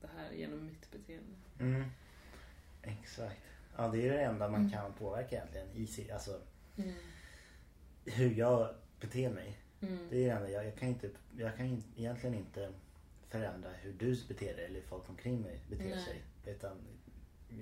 det 0.00 0.08
här 0.16 0.32
genom 0.32 0.66
mitt 0.66 0.90
beteende. 0.90 1.36
Mm. 1.58 1.84
Exakt. 2.82 3.40
Ja, 3.76 3.88
det 3.88 4.08
är 4.08 4.12
det 4.12 4.22
enda 4.22 4.48
man 4.48 4.60
Mm. 4.60 4.72
kan 4.72 4.92
påverka 4.92 5.36
egentligen. 5.36 5.68
I 5.74 6.10
alltså, 6.10 6.40
Mm. 6.76 6.94
hur 8.04 8.34
jag 8.34 8.74
beter 9.00 9.30
mig. 9.30 9.58
Mm. 9.80 9.98
Det 10.10 10.16
är 10.24 10.26
det 10.26 10.30
enda. 10.30 10.50
Jag, 10.50 10.66
jag 10.66 10.76
kan, 10.76 10.88
inte, 10.88 11.10
jag 11.38 11.56
kan 11.56 11.82
egentligen 11.96 12.34
inte 12.34 12.72
förändra 13.28 13.70
hur 13.72 13.92
du 13.92 14.24
beter 14.28 14.56
dig 14.56 14.64
eller 14.64 14.80
folk 14.80 15.08
omkring 15.08 15.40
mig 15.42 15.60
beter 15.70 15.84
Nej. 15.84 16.04
sig. 16.04 16.22
Utan 16.54 16.76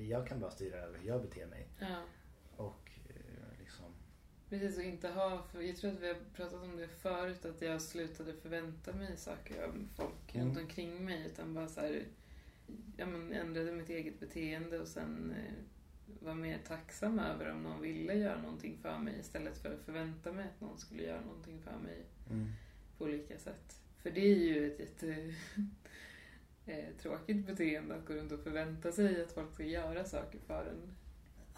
jag 0.09 0.27
kan 0.27 0.41
bara 0.41 0.51
styra 0.51 0.77
över 0.79 0.99
hur 0.99 1.09
jag 1.09 1.23
beter 1.23 1.47
mig. 1.47 1.69
Ja. 1.81 2.03
Och 2.57 2.91
eh, 3.09 3.59
liksom... 3.61 3.85
Precis, 4.49 4.77
och 4.79 4.83
inte 4.85 5.09
ha, 5.09 5.43
för 5.43 5.61
jag 5.61 5.77
tror 5.77 5.91
att 5.93 6.01
vi 6.01 6.09
har 6.09 6.17
pratat 6.35 6.63
om 6.63 6.77
det 6.77 6.89
förut, 6.89 7.45
att 7.45 7.63
jag 7.63 7.83
slutade 7.83 8.35
förvänta 8.35 8.93
mig 8.93 9.17
saker 9.17 9.63
av 9.63 9.89
folk 9.97 10.35
Mm. 10.35 10.47
runt 10.47 10.59
omkring 10.59 11.05
mig, 11.05 11.27
utan 11.27 11.55
bara 11.55 11.69
så 11.69 11.81
här, 11.81 12.05
ja 12.97 13.07
men 13.07 13.33
ändrade 13.33 13.73
mitt 13.73 13.89
eget 13.89 14.21
beteende 14.21 14.81
och 14.81 14.89
sen 14.89 15.35
eh, 16.21 16.27
var 16.27 16.35
mer 16.35 16.59
tacksam 16.69 17.19
över 17.19 17.51
om 17.53 17.63
någon 17.63 17.81
ville 17.81 18.15
göra 18.15 18.43
någonting 18.43 18.79
för 18.83 18.99
mig 18.99 19.19
istället 19.21 19.59
för 19.59 19.75
att 19.75 19.83
förvänta 19.85 20.33
mig 20.33 20.45
att 20.45 20.61
någon 20.61 20.79
skulle 20.79 21.03
göra 21.03 21.21
någonting 21.21 21.61
för 21.63 21.79
mig 21.79 22.03
Mm. 22.31 22.49
på 22.99 23.05
olika 23.05 23.39
sätt. 23.39 23.81
För 24.03 24.11
det 24.11 24.21
är 24.21 24.37
ju 24.37 24.73
ett 24.73 24.81
jätte 24.81 25.35
eh, 26.67 26.85
tråkigt 27.03 27.47
beteende 27.47 27.95
att 27.95 28.07
gå 28.07 28.15
runt 28.15 28.33
och 28.33 28.41
förvänta 28.41 28.93
sig 28.93 29.23
att 29.23 29.33
folk 29.33 29.55
ska 29.55 29.65
göra 29.65 30.05
saker 30.05 30.39
för 30.47 30.67
en. 30.67 30.95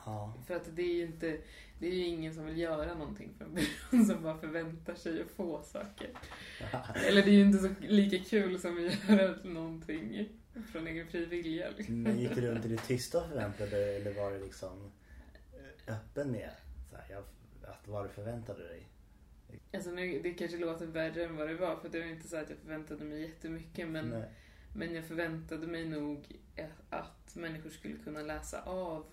Ja. 0.05 0.35
För 0.47 0.57
att 0.57 0.77
det 0.77 0.83
är 0.83 0.95
ju 0.95 1.03
inte, 1.03 1.39
det 1.79 1.87
är 1.87 1.95
ju 1.95 2.05
ingen 2.05 2.35
som 2.35 2.47
vill 2.47 2.59
göra 2.59 2.95
någonting 2.95 3.31
från 3.39 3.55
början 3.55 4.07
som 4.07 4.23
bara 4.23 4.39
förväntar 4.39 4.95
sig 4.95 5.23
att 5.23 5.31
få 5.31 5.63
saker. 5.63 6.09
Eller 7.09 7.23
det 7.23 7.31
är 7.31 7.35
ju 7.35 7.41
inte 7.43 7.59
så 7.59 7.69
lika 7.81 8.19
kul 8.19 8.59
som 8.61 8.77
att 8.77 9.09
göra 9.11 9.37
någonting 9.45 10.29
från 10.63 10.87
egen 10.87 11.07
fri 11.07 11.25
vilja. 11.25 11.71
Liksom. 11.71 12.03
Men 12.03 12.19
gick 12.19 12.35
du 12.35 12.41
runt 12.41 12.65
i 12.65 12.69
det 12.69 12.77
tysta 12.77 13.19
och 13.19 13.29
förväntade 13.29 13.71
dig 13.71 13.97
eller 13.97 14.15
var 14.15 14.33
du 14.33 14.45
liksom 14.45 14.93
eh, 15.53 15.95
öppen 15.95 16.33
med 16.33 16.51
så 16.91 16.97
här, 16.97 17.05
jag, 17.11 17.25
att 17.63 17.89
vad 17.89 18.05
du 18.05 18.09
förväntade 18.09 18.69
dig? 18.69 18.89
Alltså 19.73 19.91
nu, 19.91 20.21
det 20.23 20.35
kanske 20.35 20.59
låter 20.59 20.87
värre 20.87 21.25
än 21.25 21.37
vad 21.37 21.49
det 21.49 21.55
var 21.55 21.77
för 21.77 21.89
det 21.89 21.99
var 21.99 22.07
inte 22.07 22.29
så 22.29 22.37
att 22.37 22.51
jag 22.51 22.59
förväntade 22.59 23.05
mig 23.05 23.21
jättemycket 23.21 23.89
men, 23.89 24.09
Nej. 24.09 24.31
men 24.75 24.95
jag 24.95 25.05
förväntade 25.05 25.67
mig 25.67 25.89
nog 25.89 26.39
att 26.91 27.37
människor 27.37 27.71
skulle 27.71 27.95
kunna 28.05 28.23
läsa 28.23 28.63
av 28.63 29.05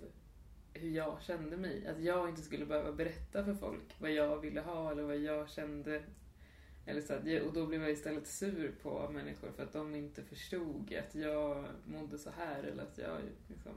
hur 0.74 0.90
jag 0.90 1.22
kände 1.22 1.58
mig. 1.58 1.88
Att 1.88 2.00
jag 2.00 2.30
inte 2.30 2.42
skulle 2.42 2.66
behöva 2.66 2.92
berätta 2.92 3.46
för 3.46 3.54
folk 3.54 3.96
vad 3.98 4.12
jag 4.12 4.40
ville 4.40 4.62
ha 4.62 4.92
eller 4.92 5.04
vad 5.04 5.18
jag 5.18 5.50
kände. 5.50 6.04
Eller 6.86 7.02
så 7.02 7.14
att 7.14 7.42
och 7.48 7.54
då 7.54 7.66
blev 7.66 7.82
jag 7.82 7.92
istället 7.92 8.28
sur 8.28 8.76
på 8.82 9.10
människor 9.10 9.52
för 9.52 9.64
att 9.64 9.74
de 9.74 9.96
inte 9.96 10.24
förstod 10.24 10.94
att 10.94 11.16
jag 11.16 11.66
mådde 11.86 12.18
så 12.18 12.30
här 12.30 12.64
eller 12.64 12.84
att 12.84 12.98
jag 12.98 13.20
liksom... 13.48 13.72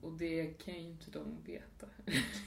Och 0.00 0.12
det 0.12 0.58
kan 0.64 0.74
ju 0.74 0.80
inte 0.80 1.10
de 1.10 1.42
veta 1.44 1.86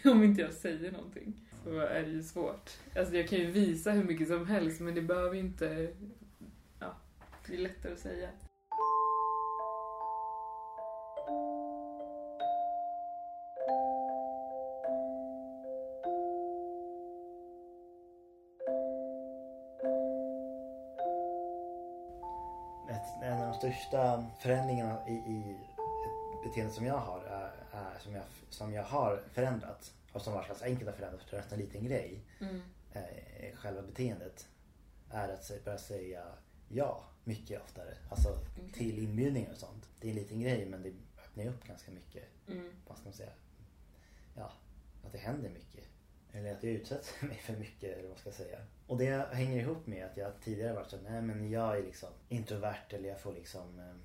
om 0.12 0.24
inte 0.24 0.42
jag 0.42 0.54
säger 0.54 0.92
någonting. 0.92 1.50
så 1.64 1.80
är 1.80 2.04
det 2.04 2.10
ju 2.10 2.24
svårt. 2.24 2.72
Alltså 2.96 3.16
jag 3.16 3.28
kan 3.28 3.40
ju 3.40 3.52
visa 3.52 3.92
hur 3.92 4.04
mycket 4.04 4.28
som 4.28 4.48
helst 4.48 4.82
men 4.82 4.96
det 4.96 5.02
behöver 5.02 5.34
ju 5.34 5.40
inte... 5.40 5.96
Ja, 6.80 6.98
det 7.48 7.54
är 7.54 7.58
lättare 7.58 7.94
att 7.94 8.00
säga. 8.00 8.30
Största 23.58 24.26
förändringarna 24.40 25.08
i, 25.08 25.14
i 25.14 25.58
ett 26.34 26.44
beteende 26.44 26.74
som 26.74 26.86
jag 26.86 26.98
har, 26.98 27.20
är, 27.20 27.52
är, 27.72 28.00
som, 28.00 28.14
jag, 28.14 28.24
som 28.50 28.74
jag 28.74 28.84
har 28.84 29.24
förändrat 29.34 29.94
och 30.14 30.22
som 30.22 30.34
var 30.34 30.48
ganska 30.48 30.66
enkelt 30.66 30.90
att 30.90 30.96
förändra 30.96 31.20
för 31.20 31.38
det 31.38 31.44
är 31.50 31.54
en 31.54 31.60
liten 31.60 31.86
grej. 31.86 32.20
Mm. 32.40 32.62
Eh, 32.94 33.56
själva 33.56 33.82
beteendet 33.82 34.48
är 35.12 35.30
att 35.30 35.64
börja 35.66 35.78
säga 35.78 36.24
ja 36.70 37.04
mycket 37.24 37.62
oftare. 37.62 37.98
Alltså 38.10 38.30
Okej. 38.30 38.74
till 38.74 39.00
inbjudningar 39.00 39.52
och 39.52 39.58
sånt. 39.58 39.90
Det 40.00 40.08
är 40.08 40.10
en 40.10 40.18
liten 40.18 40.40
grej 40.40 40.66
men 40.66 40.84
det 40.84 40.94
öppnar 41.24 41.46
upp 41.46 41.64
ganska 41.64 41.92
mycket. 41.92 42.24
Mm. 42.48 42.72
Vad 42.88 42.98
ska 42.98 43.06
man 43.06 43.14
säga? 43.14 43.32
Ja, 44.36 44.52
att 45.06 45.12
det 45.12 45.18
händer 45.18 45.50
mycket. 45.50 45.84
Eller 46.38 46.52
att 46.56 46.64
jag 46.64 46.74
utsätter 46.74 47.26
mig 47.28 47.38
för 47.38 47.54
mycket 47.54 47.98
eller 47.98 48.10
vad 48.10 48.18
ska 48.18 48.30
jag 48.30 48.36
säga. 48.36 48.60
Och 48.88 48.98
det 48.98 49.28
hänger 49.32 49.60
ihop 49.62 49.88
med 49.88 50.06
att 50.06 50.18
jag 50.18 50.32
tidigare 50.44 50.74
varit 50.74 50.90
så 50.90 50.98
nej 50.98 51.22
men 51.22 51.50
jag 51.52 51.78
är 51.78 51.84
liksom 51.84 52.10
introvert 52.30 52.86
eller 52.90 53.10
jag 53.10 53.20
får 53.22 53.34
liksom 53.34 53.80
eh, 53.80 53.96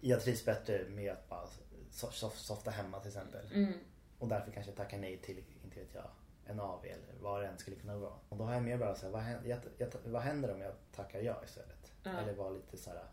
jag 0.00 0.20
trivs 0.22 0.44
bättre 0.44 0.84
med 0.88 1.12
att 1.12 1.28
bara 1.28 1.46
so- 1.90 2.10
so- 2.10 2.30
softa 2.36 2.70
hemma 2.70 3.00
till 3.00 3.08
exempel. 3.08 3.46
Mm. 3.54 3.72
Och 4.18 4.28
därför 4.28 4.50
kanske 4.50 4.70
jag 4.70 4.76
tackar 4.76 4.98
nej 4.98 5.16
till, 5.16 5.44
inte 5.64 5.80
vet 5.80 5.94
jag, 5.94 6.10
en 6.46 6.60
AV 6.60 6.84
eller 6.84 7.20
vad 7.20 7.40
det 7.42 7.46
än 7.48 7.58
skulle 7.58 7.76
kunna 7.76 7.96
vara. 7.96 8.12
Och 8.28 8.36
då 8.36 8.44
har 8.44 8.52
jag 8.52 8.62
mer 8.62 8.78
bara 8.78 8.94
såhär, 8.94 9.12
vad, 9.12 9.22
händer- 9.22 9.48
jag, 9.50 9.58
jag, 9.78 9.88
vad 10.04 10.22
händer 10.22 10.54
om 10.54 10.60
jag 10.60 10.72
tackar 10.94 11.20
ja 11.20 11.42
istället? 11.44 11.92
Ja. 12.02 12.10
Eller 12.20 12.32
var 12.34 12.50
lite 12.50 12.76
såhär, 12.76 13.04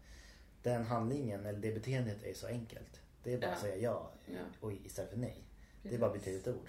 den 0.63 0.83
handlingen 0.83 1.45
eller 1.45 1.59
det 1.59 1.71
beteendet 1.71 2.23
är 2.23 2.33
så 2.33 2.47
enkelt. 2.47 3.01
Det 3.23 3.33
är 3.33 3.37
bara 3.37 3.47
Ja. 3.47 3.53
att 3.53 3.59
säga 3.61 3.75
ja, 3.75 4.11
Ja. 4.25 4.39
och 4.61 4.73
istället 4.73 5.11
för 5.11 5.17
nej. 5.17 5.43
Det 5.83 5.95
är 5.95 5.99
bara 5.99 6.07
att 6.11 6.13
byta 6.13 6.29
ut 6.31 6.47
ord. 6.47 6.67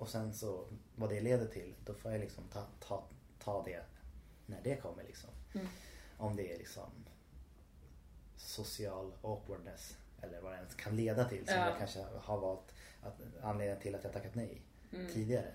Och 0.00 0.08
sen 0.08 0.34
så, 0.34 0.64
vad 0.96 1.10
det 1.10 1.20
leder 1.20 1.46
till, 1.46 1.74
då 1.84 1.94
får 1.94 2.12
jag 2.12 2.20
liksom 2.20 2.44
ta, 2.48 2.66
ta, 2.80 3.04
ta 3.38 3.62
det 3.64 3.84
när 4.46 4.60
det 4.64 4.76
kommer 4.76 5.02
liksom. 5.04 5.30
Mm. 5.54 5.66
Om 6.16 6.36
det 6.36 6.54
är 6.54 6.58
liksom 6.58 6.90
social 8.36 9.12
awkwardness 9.22 9.96
eller 10.22 10.40
vad 10.40 10.52
det 10.52 10.56
ens 10.56 10.74
kan 10.74 10.96
leda 10.96 11.24
till 11.28 11.46
som 11.46 11.54
Ja. 11.56 11.68
jag 11.68 11.78
kanske 11.78 12.04
har 12.20 12.40
valt 12.40 12.74
att, 13.02 13.20
anledningen 13.42 13.82
till 13.82 13.94
att 13.94 14.04
jag 14.04 14.12
tackat 14.12 14.34
nej 14.34 14.62
Mm. 14.92 15.06
tidigare. 15.12 15.52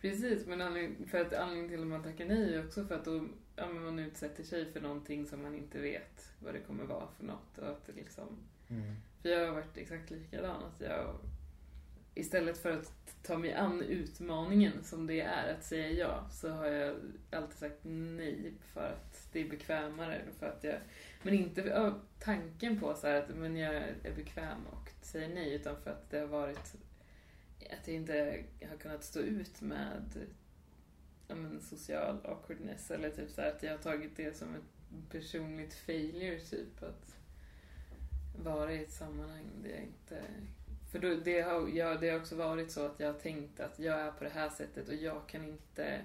Precis, 0.00 0.46
men 0.46 0.60
anledning, 0.60 1.08
för 1.08 1.20
att 1.20 1.32
anledningen 1.32 1.68
till 1.70 1.80
att 1.80 1.86
man 1.86 2.02
tackar 2.02 2.24
nej 2.26 2.54
är 2.54 2.66
också 2.66 2.84
för 2.84 2.94
att 2.94 3.04
då, 3.04 3.28
ja, 3.56 3.66
man 3.66 3.98
utsätter 3.98 4.44
sig 4.44 4.72
för 4.72 4.80
någonting 4.80 5.26
som 5.26 5.42
man 5.42 5.54
inte 5.54 5.78
vet 5.78 6.30
vad 6.42 6.54
det 6.54 6.60
kommer 6.60 6.84
vara 6.84 7.08
för 7.16 7.24
något. 7.24 7.58
Och 7.58 7.68
att 7.70 7.88
liksom, 7.94 8.26
Mm. 8.68 8.94
för 9.22 9.28
jag 9.28 9.46
har 9.46 9.52
varit 9.54 9.76
exakt 9.76 10.10
likadan. 10.10 10.62
Att 10.64 10.80
jag, 10.80 11.14
istället 12.18 12.58
för 12.58 12.72
att 12.72 12.92
ta 13.22 13.38
mig 13.38 13.52
an 13.52 13.82
utmaningen 13.82 14.84
som 14.84 15.06
det 15.06 15.20
är 15.20 15.54
att 15.54 15.64
säga 15.64 15.90
ja, 15.90 16.28
så 16.30 16.48
har 16.48 16.66
jag 16.66 16.96
alltid 17.30 17.58
sagt 17.58 17.78
nej 17.82 18.52
för 18.72 18.92
att 18.92 19.28
det 19.32 19.40
är 19.40 19.48
bekvämare. 19.48 20.22
För 20.38 20.46
att 20.46 20.64
jag, 20.64 20.76
men 21.22 21.34
inte 21.34 21.78
av 21.80 22.00
tanken 22.18 22.80
på 22.80 22.94
så 22.94 23.06
här 23.06 23.14
att 23.14 23.36
men 23.36 23.56
jag 23.56 23.74
är 23.74 24.14
bekväm 24.16 24.66
och 24.66 24.90
säger 25.02 25.28
nej, 25.28 25.54
utan 25.54 25.76
för 25.82 25.90
att 25.90 26.10
det 26.10 26.18
har 26.18 26.26
varit 26.26 26.74
att 27.70 27.88
jag 27.88 27.96
inte 27.96 28.44
har 28.68 28.76
kunnat 28.76 29.04
stå 29.04 29.20
ut 29.20 29.60
med 29.60 30.26
men, 31.28 31.60
social 31.60 32.18
awkwardness 32.24 32.90
eller 32.90 33.10
typ 33.10 33.30
så 33.30 33.40
här 33.40 33.48
att 33.48 33.62
jag 33.62 33.70
har 33.70 33.78
tagit 33.78 34.16
det 34.16 34.36
som 34.36 34.54
ett 34.54 35.10
personligt 35.10 35.74
failure 35.74 36.40
typ 36.40 36.82
att 36.82 37.16
vara 38.44 38.72
i 38.72 38.84
ett 38.84 38.92
sammanhang 38.92 39.46
där 39.62 39.70
jag 39.70 39.82
inte 39.82 40.22
för 40.90 40.98
då, 40.98 41.14
det, 41.24 41.40
har, 41.40 41.68
ja, 41.68 41.94
det 41.94 42.10
har 42.10 42.20
också 42.20 42.36
varit 42.36 42.70
så 42.70 42.86
att 42.86 43.00
jag 43.00 43.12
har 43.12 43.20
tänkt 43.20 43.60
att 43.60 43.78
jag 43.78 44.00
är 44.00 44.10
på 44.10 44.24
det 44.24 44.30
här 44.30 44.48
sättet 44.48 44.88
och 44.88 44.94
jag 44.94 45.26
kan 45.26 45.44
inte 45.44 46.00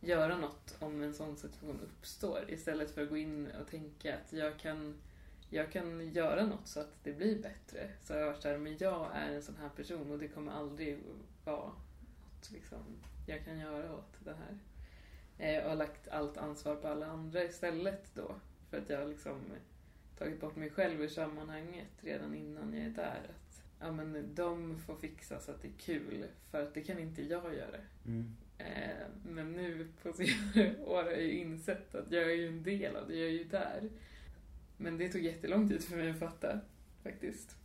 göra 0.00 0.38
något 0.38 0.76
om 0.78 1.02
en 1.02 1.14
sån 1.14 1.36
situation 1.36 1.80
uppstår 1.80 2.50
istället 2.50 2.90
för 2.90 3.02
att 3.02 3.08
gå 3.08 3.16
in 3.16 3.48
och 3.60 3.70
tänka 3.70 4.14
att 4.14 4.32
jag 4.32 4.58
kan 4.58 4.94
jag 5.50 5.72
kan 5.72 6.12
göra 6.12 6.46
något 6.46 6.68
så 6.68 6.80
att 6.80 7.04
det 7.04 7.12
blir 7.12 7.42
bättre. 7.42 7.90
Så 8.02 8.12
jag 8.12 8.20
har 8.20 8.26
varit 8.26 8.42
såhär, 8.42 8.58
men 8.58 8.76
jag 8.78 9.10
är 9.14 9.32
en 9.32 9.42
sån 9.42 9.56
här 9.56 9.68
person 9.68 10.10
och 10.10 10.18
det 10.18 10.28
kommer 10.28 10.52
aldrig 10.52 10.98
vara 11.44 11.56
något 11.56 12.50
liksom, 12.52 12.78
jag 13.26 13.44
kan 13.44 13.58
göra 13.58 13.94
åt 13.94 14.24
det 14.24 14.34
här. 14.34 14.58
Eh, 15.38 15.64
och 15.64 15.70
har 15.70 15.76
lagt 15.76 16.08
allt 16.08 16.36
ansvar 16.36 16.74
på 16.74 16.88
alla 16.88 17.06
andra 17.06 17.44
istället 17.44 18.14
då. 18.14 18.34
För 18.70 18.78
att 18.78 18.90
jag 18.90 18.98
har 18.98 19.06
liksom 19.06 19.40
tagit 20.18 20.40
bort 20.40 20.56
mig 20.56 20.70
själv 20.70 21.02
ur 21.02 21.08
sammanhanget 21.08 21.88
redan 22.00 22.34
innan 22.34 22.74
jag 22.74 22.86
är 22.86 22.90
där. 22.90 23.30
Ja 23.80 23.92
men 23.92 24.34
de 24.34 24.78
får 24.78 24.96
fixa 24.96 25.40
så 25.40 25.50
att 25.50 25.62
det 25.62 25.68
är 25.68 25.78
kul, 25.78 26.24
för 26.50 26.62
att 26.62 26.74
det 26.74 26.80
kan 26.80 26.98
inte 26.98 27.22
jag 27.22 27.54
göra. 27.54 27.78
Mm. 28.06 28.36
Eh, 28.58 29.06
men 29.24 29.52
nu 29.52 29.88
på 30.02 30.12
senare 30.12 30.76
år 30.84 31.02
har 31.02 31.10
jag 31.10 31.22
ju 31.22 31.32
insett 31.32 31.94
att 31.94 32.12
jag 32.12 32.22
är 32.22 32.34
ju 32.34 32.48
en 32.48 32.62
del 32.62 32.96
av 32.96 33.08
det, 33.08 33.16
jag 33.16 33.28
är 33.28 33.32
ju 33.32 33.44
där. 33.44 33.90
Men 34.76 34.98
det 34.98 35.08
tog 35.08 35.22
jättelång 35.22 35.68
tid 35.68 35.84
för 35.84 35.96
mig 35.96 36.10
att 36.10 36.18
fatta, 36.18 36.60
faktiskt. 37.02 37.56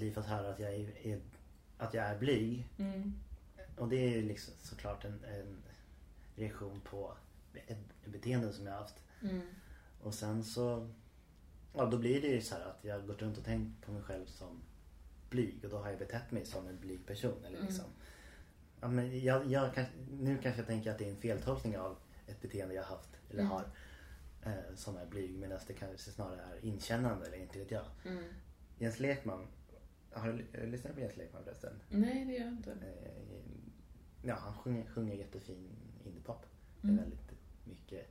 liv 0.00 0.12
fått 0.12 0.26
höra 0.26 0.50
att 0.50 0.58
jag 0.60 0.74
är, 0.74 1.06
är, 1.06 1.20
att 1.78 1.94
jag 1.94 2.04
är 2.06 2.18
blyg. 2.18 2.68
Mm. 2.78 3.12
Och 3.76 3.88
det 3.88 3.96
är 4.18 4.22
liksom 4.22 4.54
såklart 4.62 5.04
en, 5.04 5.24
en 5.24 5.56
reaktion 6.36 6.80
på 6.80 7.16
ett 7.66 7.78
beteende 8.04 8.52
som 8.52 8.66
jag 8.66 8.72
haft. 8.72 9.04
Mm. 9.22 9.40
Och 10.02 10.14
sen 10.14 10.44
så, 10.44 10.90
ja 11.74 11.86
då 11.86 11.98
blir 11.98 12.20
det 12.22 12.28
ju 12.28 12.40
så 12.40 12.54
här 12.54 12.62
att 12.62 12.78
jag 12.84 12.94
har 12.94 13.06
gått 13.06 13.22
runt 13.22 13.38
och 13.38 13.44
tänkt 13.44 13.86
på 13.86 13.92
mig 13.92 14.02
själv 14.02 14.26
som 14.26 14.60
blyg 15.30 15.64
och 15.64 15.70
då 15.70 15.78
har 15.78 15.90
jag 15.90 15.98
betett 15.98 16.30
mig 16.30 16.46
som 16.46 16.68
en 16.68 16.80
blyg 16.80 17.06
person. 17.06 17.44
Eller 17.44 17.56
Mm. 17.58 17.66
liksom. 17.68 17.84
ja, 18.80 18.88
men 18.88 19.20
jag, 19.24 19.46
jag 19.46 19.74
kan, 19.74 19.84
nu 20.20 20.38
kanske 20.42 20.60
jag 20.60 20.66
tänker 20.68 20.90
att 20.90 20.98
det 20.98 21.04
är 21.06 21.10
en 21.10 21.16
feltolkning 21.20 21.78
av 21.78 21.96
ett 22.26 22.40
beteende 22.42 22.74
jag 22.74 22.82
haft 22.84 23.10
eller 23.30 23.40
Mm. 23.40 23.50
har 23.52 23.64
eh, 24.42 24.74
som 24.76 24.96
är 24.96 25.06
blyg 25.06 25.38
medan 25.38 25.58
det 25.66 25.72
kanske 25.72 26.10
snarare 26.10 26.40
är 26.40 26.64
inkännande 26.64 27.26
eller 27.26 27.36
inte 27.36 27.58
vet 27.58 27.70
jag. 27.70 27.84
Mm. 28.06 28.24
Jens 28.78 29.00
Lekman, 29.00 29.46
har 30.12 30.32
du 30.52 30.66
lyssnat 30.66 30.94
på 30.94 31.00
Jens 31.00 31.16
Lekman 31.16 31.44
förresten? 31.44 31.82
Nej, 31.88 32.24
det 32.24 32.32
gör 32.32 32.44
jag 32.44 32.52
inte. 32.52 32.72
Eh, 32.72 33.40
ja, 34.22 34.34
han 34.34 34.54
sjunger, 34.54 34.86
sjunger 34.86 35.14
jättefin 35.14 35.68
indiepop. 36.04 36.46
Det 36.80 36.88
Mm. 36.88 36.98
är 36.98 37.02
väldigt 37.02 37.30
mycket 37.64 38.06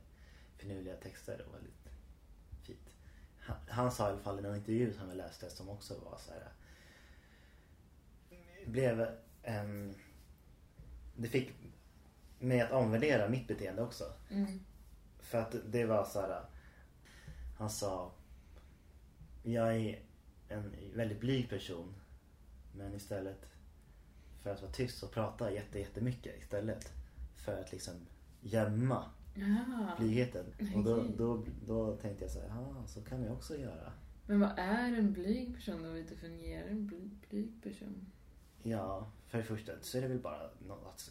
finurliga 0.56 0.96
texter 0.96 1.44
och 1.48 1.54
väldigt 1.54 1.88
fint. 2.62 2.94
Han, 3.38 3.56
han 3.68 3.92
sa 3.92 4.08
i 4.08 4.12
alla 4.12 4.20
fall 4.20 4.38
i 4.38 4.42
någon 4.42 4.56
intervju 4.56 4.92
som 4.92 5.08
jag 5.08 5.16
läste 5.16 5.50
som 5.50 5.68
också 5.68 5.94
var 6.04 6.18
så 6.18 6.32
här. 6.32 6.48
Blev 8.66 9.06
en... 9.42 9.94
Det 11.16 11.28
fick 11.28 11.52
mig 12.38 12.60
att 12.60 12.72
omvärdera 12.72 13.28
mitt 13.28 13.48
beteende 13.48 13.82
också. 13.82 14.04
Mm. 14.30 14.60
För 15.18 15.38
att 15.38 15.54
det 15.66 15.84
var 15.84 16.04
så 16.04 16.20
här. 16.20 16.44
Han 17.58 17.70
sa. 17.70 18.12
Jag 19.42 19.76
är 19.76 19.98
en 20.50 20.74
väldigt 20.94 21.20
blyg 21.20 21.48
person. 21.48 21.94
Men 22.72 22.94
istället 22.94 23.46
för 24.42 24.50
att 24.50 24.62
vara 24.62 24.72
tyst 24.72 24.98
så 24.98 25.08
pratar 25.08 25.46
jag 25.46 25.54
jätte, 25.54 25.78
jättemycket 25.78 26.42
istället. 26.42 26.92
För 27.34 27.60
att 27.60 27.72
liksom 27.72 27.94
gömma 28.40 29.10
Jaha. 29.34 29.96
blygheten. 29.98 30.44
Och 30.74 30.84
då, 30.84 31.04
då, 31.16 31.44
då 31.66 31.96
tänkte 31.96 32.24
jag 32.24 32.32
så 32.32 32.40
här, 32.40 32.48
ja 32.48 32.86
så 32.86 33.02
kan 33.02 33.22
jag 33.22 33.32
också 33.32 33.56
göra. 33.58 33.92
Men 34.26 34.40
vad 34.40 34.58
är 34.58 34.92
en 34.98 35.12
blyg 35.12 35.54
person 35.54 35.82
då? 35.82 35.90
Vi 35.90 36.02
definierar 36.02 36.68
en 36.68 36.86
bly, 36.86 37.10
blyg 37.30 37.62
person. 37.62 38.06
Ja, 38.62 39.10
för 39.26 39.38
det 39.38 39.44
första 39.44 39.72
så 39.80 39.98
är 39.98 40.02
det 40.02 40.08
väl 40.08 40.18
bara 40.18 40.50
något, 40.66 41.10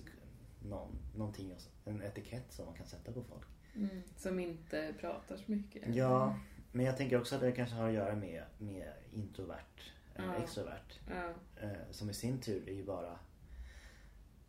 någon, 0.63 0.97
någonting, 1.15 1.56
en 1.86 2.02
etikett 2.02 2.54
som 2.54 2.65
man 2.65 2.75
kan 2.75 2.86
sätta 2.86 3.12
på 3.12 3.23
folk. 3.23 3.47
Mm. 3.75 4.02
Som 4.17 4.39
inte 4.39 4.93
pratar 4.99 5.38
så 5.38 5.52
mycket. 5.52 5.95
Ja, 5.95 6.39
men 6.71 6.86
jag 6.86 6.97
tänker 6.97 7.19
också 7.19 7.36
att 7.36 7.41
det 7.41 7.51
kanske 7.51 7.75
har 7.75 7.88
att 7.88 7.93
göra 7.93 8.15
med, 8.15 8.43
med 8.58 8.93
introvert 9.12 9.82
eller 10.15 10.27
Ja. 10.27 10.43
extrovert. 10.43 10.99
Ja. 11.10 11.34
Eh, 11.62 11.91
som 11.91 12.10
i 12.10 12.13
sin 12.13 12.41
tur 12.41 12.69
är 12.69 12.73
ju 12.73 12.84
bara 12.84 13.19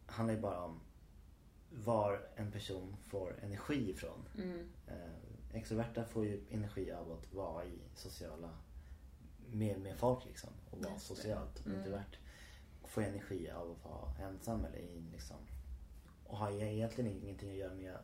handlar 0.07 0.35
ju 0.35 0.41
bara 0.41 0.61
om 0.65 0.81
var 1.71 2.29
en 2.37 2.53
person 2.53 2.97
får 3.07 3.39
energi 3.43 3.91
ifrån. 3.91 4.29
Mm. 4.39 4.69
Eh, 4.87 5.57
extroverta 5.57 6.05
får 6.05 6.25
ju 6.27 6.41
energi 6.51 6.93
av 6.93 7.13
att 7.13 7.33
vara 7.33 7.65
i 7.65 7.79
sociala 7.95 8.51
med, 9.53 9.81
med 9.81 9.97
folk 9.99 10.25
liksom 10.25 10.51
och 10.71 10.79
vara 10.79 10.95
det. 10.95 11.01
socialt. 11.01 11.67
Mm. 11.67 11.79
Introvert 11.79 12.19
får 12.85 13.03
energi 13.03 13.51
av 13.51 13.71
att 13.71 13.85
vara 13.85 14.29
ensam 14.29 14.65
eller 14.65 14.79
i 14.79 15.01
liksom 15.13 15.37
och 16.25 16.37
har 16.37 16.51
egentligen 16.51 17.23
ingenting 17.23 17.51
att 17.51 17.57
göra 17.57 17.75
med 17.75 17.97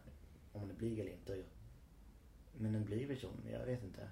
om 0.53 0.71
är 0.71 0.75
blyg 0.75 0.99
eller 0.99 1.13
inte. 1.13 1.43
Men 2.59 2.75
en 2.75 2.85
blyg 2.85 3.09
person, 3.09 3.41
jag 3.53 3.67
vet 3.67 3.85
inte. 3.85 4.09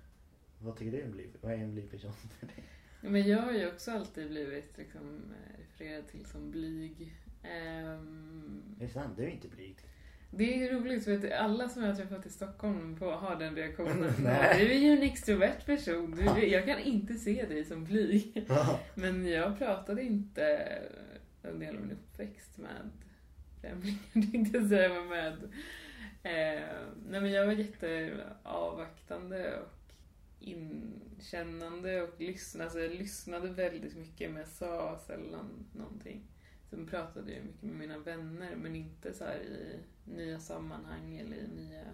Vad 0.58 0.76
tycker 0.76 0.92
du 0.92 0.98
är 0.98 1.04
en 1.04 1.12
blyg, 1.12 1.30
vad 1.40 1.52
är 1.52 1.56
en 1.56 1.72
blyg 1.72 1.90
person 1.90 2.12
för 2.12 2.46
dig? 2.46 2.64
Men 3.00 3.28
jag 3.28 3.38
har 3.38 3.52
ju 3.52 3.68
också 3.68 3.90
alltid 3.90 4.28
blivit 4.28 4.78
liksom, 4.78 5.32
eh, 5.32 5.58
refererad 5.60 6.08
till 6.08 6.24
som 6.24 6.50
blyg. 6.50 7.12
Är 7.42 7.98
det 8.78 8.88
sant? 8.88 9.16
Du 9.16 9.22
är 9.22 9.28
inte 9.28 9.48
blyg. 9.48 9.76
det 10.30 10.64
är 10.64 10.72
roligt 10.72 11.04
för 11.04 11.14
att 11.14 11.32
alla 11.32 11.68
som 11.68 11.82
jag 11.82 11.90
har 11.90 11.96
träffat 11.96 12.26
i 12.26 12.30
Stockholm 12.30 12.96
på, 12.96 13.10
har 13.10 13.36
den 13.36 13.56
reaktionen. 13.56 14.12
Du 14.58 14.72
är 14.72 14.78
ju 14.78 14.90
en 14.90 15.02
extrovert 15.02 15.66
person. 15.66 16.10
Du, 16.10 16.46
jag 16.46 16.64
kan 16.64 16.78
inte 16.78 17.14
se 17.14 17.46
dig 17.46 17.64
som 17.64 17.84
blyg. 17.84 18.48
Men 18.94 19.26
jag 19.26 19.58
pratade 19.58 20.02
inte 20.02 20.68
under 21.42 21.66
hela 21.66 21.80
min 21.80 21.90
uppväxt 21.90 22.58
med 22.58 22.90
främlingar, 23.60 23.98
tänkte 24.32 24.58
jag 24.58 24.68
säga, 24.68 25.04
med... 25.04 25.36
Eh, 26.24 26.86
nej 27.06 27.20
men 27.20 27.30
jag 27.30 27.46
var 27.46 27.52
jätteavvaktande 27.52 29.60
och 29.60 29.94
inkännande 30.40 32.02
och 32.02 32.20
lyssnade. 32.20 32.64
Alltså 32.64 32.80
jag 32.80 32.94
lyssnade 32.94 33.48
väldigt 33.48 33.96
mycket 33.96 34.30
men 34.30 34.40
jag 34.40 34.48
sa 34.48 34.98
sällan 35.06 35.66
någonting. 35.72 36.22
Sen 36.70 36.86
pratade 36.86 37.32
jag 37.32 37.44
mycket 37.44 37.62
med 37.62 37.76
mina 37.76 37.98
vänner 37.98 38.56
men 38.56 38.76
inte 38.76 39.14
så 39.14 39.24
i 39.24 39.78
nya 40.04 40.40
sammanhang 40.40 41.16
eller 41.16 41.36
i 41.36 41.48
nya 41.48 41.84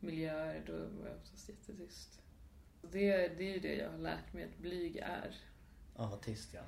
miljöer. 0.00 0.62
Då 0.66 0.72
var 0.72 1.08
jag 1.08 1.16
oftast 1.16 1.48
jättetyst. 1.48 2.20
Det, 2.82 3.28
det 3.28 3.50
är 3.50 3.54
ju 3.54 3.60
det 3.60 3.74
jag 3.74 3.90
har 3.90 3.98
lärt 3.98 4.32
mig 4.32 4.44
att 4.44 4.58
blyg 4.58 4.96
är. 4.96 5.36
Ja, 5.96 6.08
vad 6.08 6.20
tyst 6.20 6.54
ja. 6.54 6.62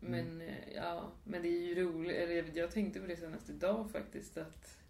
Men 0.00 0.40
eh, 0.40 0.72
ja, 0.74 1.12
men 1.24 1.42
det 1.42 1.48
är 1.48 1.62
ju 1.62 1.74
roligt. 1.74 2.16
Eller 2.16 2.50
jag 2.54 2.70
tänkte 2.70 3.00
på 3.00 3.06
det 3.06 3.16
senast 3.16 3.50
idag 3.50 3.90
faktiskt 3.90 4.36
att 4.36 4.83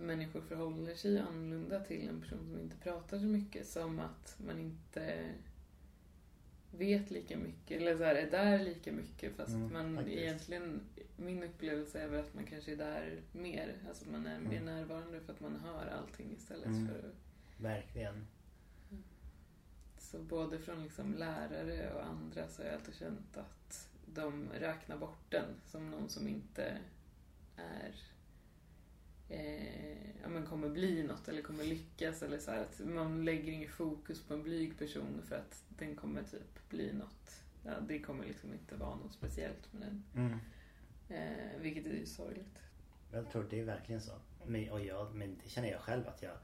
människor 0.00 0.40
förhåller 0.40 0.94
sig 0.94 1.18
annorlunda 1.18 1.80
till 1.80 2.08
en 2.08 2.20
person 2.20 2.46
som 2.50 2.60
inte 2.60 2.76
pratar 2.76 3.18
så 3.18 3.24
mycket. 3.24 3.66
Som 3.68 3.98
att 3.98 4.36
man 4.46 4.58
inte 4.58 5.30
vet 6.78 7.10
lika 7.10 7.36
mycket, 7.36 7.80
eller 7.80 7.96
så 7.96 8.04
här, 8.04 8.14
är 8.14 8.30
där 8.30 8.58
lika 8.58 8.92
mycket 8.92 9.36
fast 9.36 9.48
Mm, 9.50 9.72
man 9.72 9.96
faktiskt. 9.96 10.18
egentligen, 10.18 10.80
min 11.16 11.42
upplevelse 11.42 12.00
är 12.00 12.08
väl 12.08 12.20
att 12.20 12.34
man 12.34 12.44
kanske 12.46 12.72
är 12.72 12.76
där 12.76 13.20
mer. 13.32 13.74
Alltså 13.88 14.04
man 14.10 14.26
är 14.26 14.40
mer 14.40 14.60
Mm. 14.60 14.64
närvarande 14.64 15.20
för 15.20 15.32
att 15.32 15.40
man 15.40 15.56
hör 15.56 15.86
allting 15.86 16.32
istället 16.36 16.66
Mm. 16.66 16.88
för 16.88 16.98
att 16.98 17.14
Verkligen. 17.58 18.26
Så 19.98 20.18
både 20.18 20.58
från 20.58 20.82
liksom 20.82 21.14
lärare 21.14 21.92
och 21.94 22.06
andra 22.06 22.48
så 22.48 22.62
har 22.62 22.66
jag 22.66 22.74
alltid 22.78 22.94
känt 22.94 23.36
att 23.36 23.88
de 24.06 24.48
räknar 24.58 24.96
bort 24.98 25.30
den 25.30 25.54
som 25.66 25.90
någon 25.90 26.08
som 26.08 26.28
inte 26.28 26.78
är 27.56 27.94
eh, 29.28 30.22
ja, 30.22 30.28
men 30.28 30.46
kommer 30.46 30.68
bli 30.68 31.02
något 31.02 31.28
eller 31.28 31.42
kommer 31.42 31.64
lyckas 31.64 32.22
eller 32.22 32.38
så 32.38 32.50
här, 32.50 32.60
att 32.60 32.80
man 32.84 33.24
lägger 33.24 33.52
inget 33.52 33.70
fokus 33.70 34.22
på 34.22 34.34
en 34.34 34.42
blyg 34.42 34.78
person 34.78 35.22
för 35.28 35.36
att 35.36 35.62
den 35.68 35.96
kommer 35.96 36.22
typ 36.22 36.68
bli 36.68 36.92
något. 36.92 37.42
Ja, 37.64 37.72
det 37.88 37.98
kommer 37.98 38.24
liksom 38.24 38.52
inte 38.52 38.76
vara 38.76 38.96
något 38.96 39.12
speciellt 39.12 39.72
med 39.72 39.82
den. 39.82 40.04
Mm. 40.16 40.38
Eh, 41.08 41.60
vilket 41.60 41.86
är 41.86 41.90
ju 41.90 42.06
sorgligt. 42.06 42.58
Jag 43.12 43.30
tror 43.30 43.46
det 43.50 43.60
är 43.60 43.64
verkligen 43.64 44.00
så. 44.00 44.12
Men, 44.46 44.70
och 44.70 44.84
jag, 44.84 45.14
men 45.14 45.38
det 45.44 45.50
känner 45.50 45.70
jag 45.70 45.80
själv 45.80 46.08
att 46.08 46.22
jag 46.22 46.36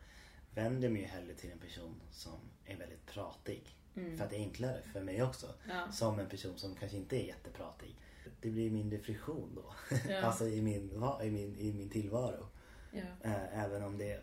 vänder 0.55 0.88
mig 0.88 1.01
ju 1.01 1.07
hellre 1.07 1.35
till 1.35 1.51
en 1.51 1.59
person 1.59 1.95
som 2.11 2.38
är 2.64 2.77
väldigt 2.77 3.07
pratig. 3.07 3.77
Mm. 3.97 4.16
För 4.16 4.25
att 4.25 4.31
det 4.31 4.37
är 4.37 4.40
enklare 4.40 4.83
för 4.93 5.03
mig 5.03 5.23
också. 5.23 5.55
Ja. 5.69 5.93
Som 5.93 6.19
en 6.19 6.29
person 6.29 6.59
som 6.59 6.75
kanske 6.75 6.97
inte 6.97 7.16
är 7.16 7.27
jättepratig. 7.27 7.97
Det 8.40 8.51
blir 8.51 8.71
mindre 8.71 8.99
friktion 8.99 9.53
då. 9.55 9.75
Ja. 10.09 10.21
alltså 10.23 10.47
i 10.47 10.62
min, 10.62 10.90
i 11.23 11.31
min, 11.31 11.57
i 11.59 11.73
min 11.73 11.90
tillvaro. 11.90 12.47
Ja. 12.92 13.31
Eh, 13.31 13.59
även 13.64 13.83
om 13.83 13.98
det 13.98 14.22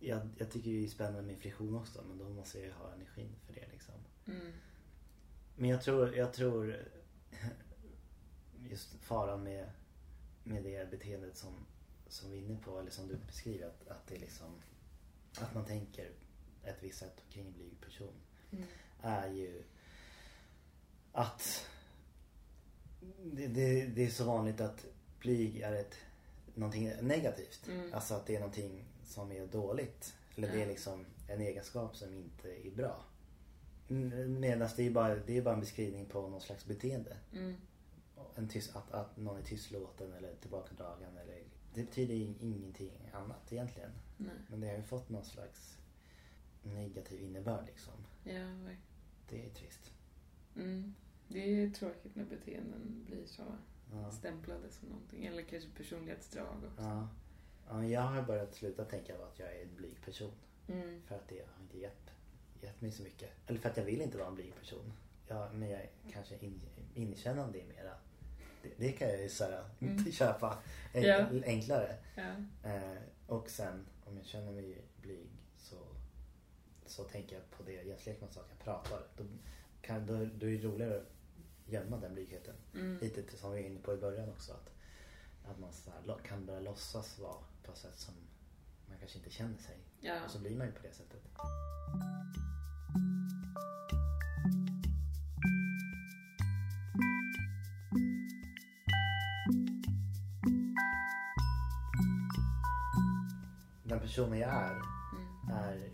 jag, 0.00 0.28
jag 0.38 0.50
tycker 0.50 0.70
det 0.70 0.84
är 0.84 0.88
spännande 0.88 1.22
med 1.22 1.38
friktion 1.38 1.76
också. 1.76 2.02
Men 2.08 2.18
då 2.18 2.28
måste 2.28 2.58
jag 2.58 2.66
ju 2.66 2.72
ha 2.72 2.92
energin 2.92 3.36
för 3.46 3.54
det 3.54 3.68
liksom. 3.72 3.94
Mm. 4.26 4.52
Men 5.56 5.70
jag 5.70 5.82
tror, 5.82 6.16
jag 6.16 6.32
tror 6.32 6.76
just 8.70 8.94
faran 9.00 9.42
med, 9.42 9.70
med 10.44 10.62
det 10.62 10.90
beteendet 10.90 11.36
som, 11.36 11.66
som 12.08 12.30
vi 12.30 12.38
är 12.38 12.42
inne 12.42 12.58
på, 12.64 12.78
eller 12.78 12.90
som 12.90 13.08
du 13.08 13.16
beskriver, 13.16 13.66
att, 13.66 13.88
att 13.88 14.06
det 14.06 14.18
liksom 14.18 14.54
att 15.40 15.54
man 15.54 15.64
tänker 15.64 16.10
ett 16.64 16.82
visst 16.82 16.98
sätt 16.98 17.22
kring 17.30 17.46
en 17.46 17.52
blyg 17.52 17.80
person 17.80 18.12
Mm. 18.50 18.64
är 19.02 19.28
ju 19.28 19.62
att 21.12 21.66
det, 23.22 23.46
det, 23.46 23.86
det 23.86 24.06
är 24.06 24.10
så 24.10 24.24
vanligt 24.24 24.60
att 24.60 24.86
blyg 25.20 25.60
är 25.60 25.72
ett 25.72 25.94
någonting 26.58 26.92
negativt. 27.00 27.68
Mm. 27.68 27.94
Alltså 27.94 28.14
att 28.14 28.26
det 28.26 28.36
är 28.36 28.40
någonting 28.40 28.84
som 29.04 29.32
är 29.32 29.46
dåligt. 29.46 30.14
Eller 30.36 30.52
det 30.52 30.62
är 30.62 30.66
liksom 30.66 31.06
en 31.28 31.40
egenskap 31.40 31.96
som 31.96 32.14
inte 32.14 32.66
är 32.66 32.70
bra. 32.70 33.04
Medan 33.88 34.68
det 34.76 34.86
är 34.86 34.90
bara, 34.90 35.14
det 35.14 35.36
är 35.36 35.42
bara 35.42 35.54
en 35.54 35.60
beskrivning 35.60 36.06
på 36.06 36.28
någon 36.28 36.40
slags 36.40 36.64
beteende. 36.64 37.16
Mm. 37.32 37.54
En 38.34 38.48
tyst, 38.48 38.76
att, 38.76 38.92
att 38.92 39.16
någon 39.16 39.38
är 39.38 39.42
tystlåten 39.42 40.12
eller 40.12 40.34
tillbakadragen. 40.34 41.16
Eller, 41.16 41.42
det 41.74 41.82
betyder 41.82 42.14
ingenting 42.14 42.92
annat 43.12 43.52
egentligen. 43.52 43.90
Nej. 44.16 44.34
Men 44.48 44.60
det 44.60 44.68
har 44.68 44.76
ju 44.76 44.82
fått 44.82 45.08
någon 45.08 45.24
slags 45.24 45.78
negativ 46.62 47.22
innebörd 47.22 47.66
liksom. 47.66 47.94
Ja, 48.24 48.32
verkligen. 48.32 48.82
Det 49.28 49.46
är 49.46 49.50
trist. 49.50 49.90
Mm. 50.56 50.94
Det 51.28 51.62
är 51.62 51.70
tråkigt 51.70 52.14
när 52.14 52.24
beteenden 52.24 53.04
blir 53.06 53.26
så 53.26 53.42
Ja. 53.92 54.10
stämplade 54.10 54.70
som 54.70 54.88
någonting. 54.88 55.26
Eller 55.26 55.42
kanske 55.42 55.70
personlighetsdrag 55.76 56.46
också. 56.72 56.82
Ja. 56.82 57.08
ja 57.68 57.84
jag 57.84 58.00
har 58.00 58.22
börjat 58.22 58.54
sluta 58.54 58.84
tänka 58.84 59.14
på 59.14 59.24
att 59.24 59.38
jag 59.38 59.56
är 59.56 59.62
en 59.62 59.74
blyg 59.76 60.02
person. 60.04 60.32
Mm. 60.68 61.02
För 61.06 61.14
att 61.14 61.28
det 61.28 61.38
har 61.54 61.62
inte 61.62 61.78
gett, 61.78 62.10
gett 62.62 62.80
mig 62.80 62.92
så 62.92 63.02
mycket. 63.02 63.30
Eller 63.46 63.58
för 63.58 63.68
att 63.68 63.76
jag 63.76 63.84
vill 63.84 64.00
inte 64.02 64.18
vara 64.18 64.28
en 64.28 64.34
blyg 64.34 64.54
person. 64.60 64.92
Ja, 65.28 65.50
men 65.52 65.70
jag 65.70 65.80
är 65.80 65.88
kanske 66.12 66.36
in, 66.38 66.60
inkännande 66.94 67.58
i 67.58 67.64
mera. 67.64 67.94
Det, 68.62 68.70
det 68.76 68.92
kan 68.92 69.08
jag 69.08 69.22
ju 69.22 69.28
såhär, 69.28 69.64
Mm. 69.80 70.12
köpa 70.12 70.58
en, 70.92 71.02
Ja. 71.02 71.26
enklare. 71.46 71.96
Ja. 72.16 72.34
Eh, 72.70 72.98
och 73.26 73.50
sen 73.50 73.86
om 74.04 74.16
jag 74.16 74.26
känner 74.26 74.52
mig 74.52 74.82
blyg 75.02 75.28
så, 75.56 75.76
så 76.86 77.04
tänker 77.04 77.36
jag 77.36 77.50
på 77.50 77.62
det 77.62 77.72
Jens 77.82 78.06
Lekman 78.06 78.30
sa, 78.32 78.40
att 78.40 78.50
jag 78.50 78.58
pratar. 78.64 79.02
Då, 79.16 79.24
kan, 79.80 80.06
då, 80.06 80.12
då 80.14 80.46
är 80.46 80.50
det 80.50 80.62
roligare 80.68 80.96
att 80.96 81.06
gömma 81.68 81.96
den 81.96 82.14
blygheten. 82.14 82.54
Mm. 82.74 82.98
Lite 82.98 83.36
som 83.36 83.52
vi 83.52 83.62
var 83.62 83.68
inne 83.68 83.80
på 83.80 83.94
i 83.94 83.96
början 83.96 84.28
också. 84.28 84.52
Att, 84.52 84.70
att 85.50 85.58
man 85.58 85.72
här, 85.86 86.18
kan 86.24 86.46
börja 86.46 86.60
låtsas 86.60 87.18
vara 87.18 87.36
på 87.62 87.72
ett 87.72 87.78
sätt 87.78 87.98
som 87.98 88.14
man 88.88 88.98
kanske 88.98 89.18
inte 89.18 89.30
känner 89.30 89.58
sig. 89.58 89.76
Ja. 90.00 90.24
Och 90.24 90.30
så 90.30 90.38
blir 90.38 90.56
man 90.56 90.66
ju 90.66 90.72
på 90.72 90.82
det 90.82 90.92
sättet. 90.92 91.22
Den 103.84 104.00
personen 104.00 104.38
jag 104.38 104.50
är 104.50 104.98
Mm. 105.12 105.56
är 105.56 105.90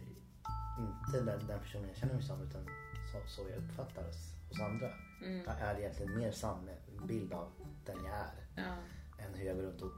inte 0.78 1.20
den, 1.30 1.46
den 1.46 1.60
personen 1.60 1.88
jag 1.88 1.96
känner 1.96 2.14
mig 2.14 2.22
som 2.22 2.42
utan 2.42 2.66
så, 3.12 3.18
så 3.28 3.48
jag 3.50 3.58
uppfattas 3.58 4.33
hos 4.54 4.60
andra. 4.72 4.92
Mm. 5.22 5.42
Jag 5.46 5.60
är 5.60 5.78
egentligen 5.78 6.18
mer 6.18 6.30
sann 6.32 6.70
bild 7.08 7.32
av 7.32 7.52
den 7.86 8.04
jag 8.04 8.14
är 8.14 8.34
Ja. 8.56 8.76
än 9.24 9.34
hur 9.34 9.46
jag 9.46 9.56
går 9.56 9.62
runt 9.62 9.82
och 9.82 9.92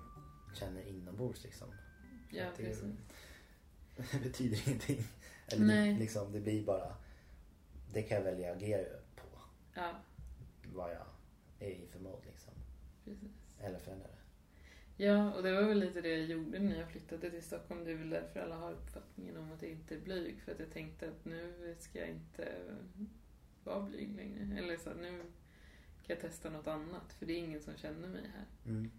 känner 0.54 0.82
inombords 0.82 1.44
liksom. 1.44 1.68
Ja, 2.30 2.44
det, 2.56 2.62
precis. 2.64 2.84
det 4.12 4.22
betyder 4.22 4.68
ingenting. 4.68 5.04
Eller 5.46 5.64
Nej. 5.66 5.94
liksom, 5.98 6.32
det 6.32 6.40
blir 6.40 6.66
bara... 6.66 6.96
Det 7.92 8.02
kan 8.02 8.16
jag 8.16 8.24
välja 8.24 8.50
att 8.50 8.56
agera 8.56 8.98
på. 9.16 9.26
Ja, 9.74 9.90
Vad 10.74 10.90
jag 10.90 11.06
är 11.68 11.70
i 11.70 11.86
för 11.86 11.98
mod 11.98 12.20
liksom. 12.26 12.54
precis. 13.04 13.30
Eller 13.60 13.78
förändra 13.78 14.06
det. 14.06 14.12
Ja, 15.04 15.34
och 15.34 15.42
det 15.42 15.52
var 15.52 15.62
väl 15.62 15.78
lite 15.78 16.00
det 16.00 16.08
jag 16.08 16.24
gjorde 16.26 16.58
när 16.58 16.78
jag 16.80 16.88
flyttade 16.90 17.30
till 17.30 17.42
Stockholm. 17.42 17.84
Det 17.84 17.90
är 17.90 17.96
väl 17.96 18.10
därför 18.10 18.40
alla 18.40 18.54
har 18.56 18.72
uppfattningen 18.72 19.36
om 19.36 19.52
att 19.52 19.62
jag 19.62 19.70
inte 19.70 19.94
är 19.94 20.00
blyg. 20.00 20.40
För 20.42 20.52
att 20.52 20.58
jag 20.60 20.72
tänkte 20.72 21.08
att 21.08 21.24
nu 21.24 21.74
ska 21.78 21.98
jag 21.98 22.08
inte 22.08 22.54
vara 23.66 23.80
blyg 23.82 24.16
längre. 24.16 24.58
Eller 24.58 24.76
så, 24.76 24.94
nu 24.94 25.18
kan 26.06 26.16
jag 26.16 26.20
testa 26.20 26.50
något 26.50 26.66
annat. 26.66 27.12
För 27.12 27.26
det 27.26 27.32
är 27.32 27.38
ingen 27.38 27.62
som 27.62 27.76
känner 27.76 28.08
mig 28.08 28.30
här. 28.34 28.46
Mm. 28.66 28.90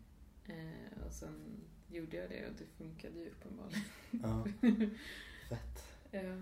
Eh, 0.45 1.05
och 1.05 1.11
sen 1.13 1.61
gjorde 1.91 2.17
jag 2.17 2.29
det 2.29 2.47
och 2.47 2.53
det 2.57 2.65
funkade 2.65 3.19
ju 3.19 3.29
uppenbarligen. 3.29 3.83
Ja. 4.11 4.47
Fett. 5.49 5.83
Ja. 6.11 6.41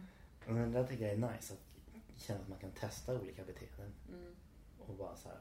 Men 0.54 0.72
det 0.72 0.88
tycker 0.88 1.04
jag 1.04 1.14
är 1.14 1.34
nice. 1.34 1.54
Att 1.54 2.22
känna 2.22 2.40
att 2.42 2.48
man 2.50 2.60
kan 2.60 2.72
testa 2.72 3.20
olika 3.22 3.44
beteenden. 3.46 3.92
Mm. 4.10 4.36
Och 4.80 4.96
bara 4.96 5.16
så 5.16 5.30
här. 5.30 5.38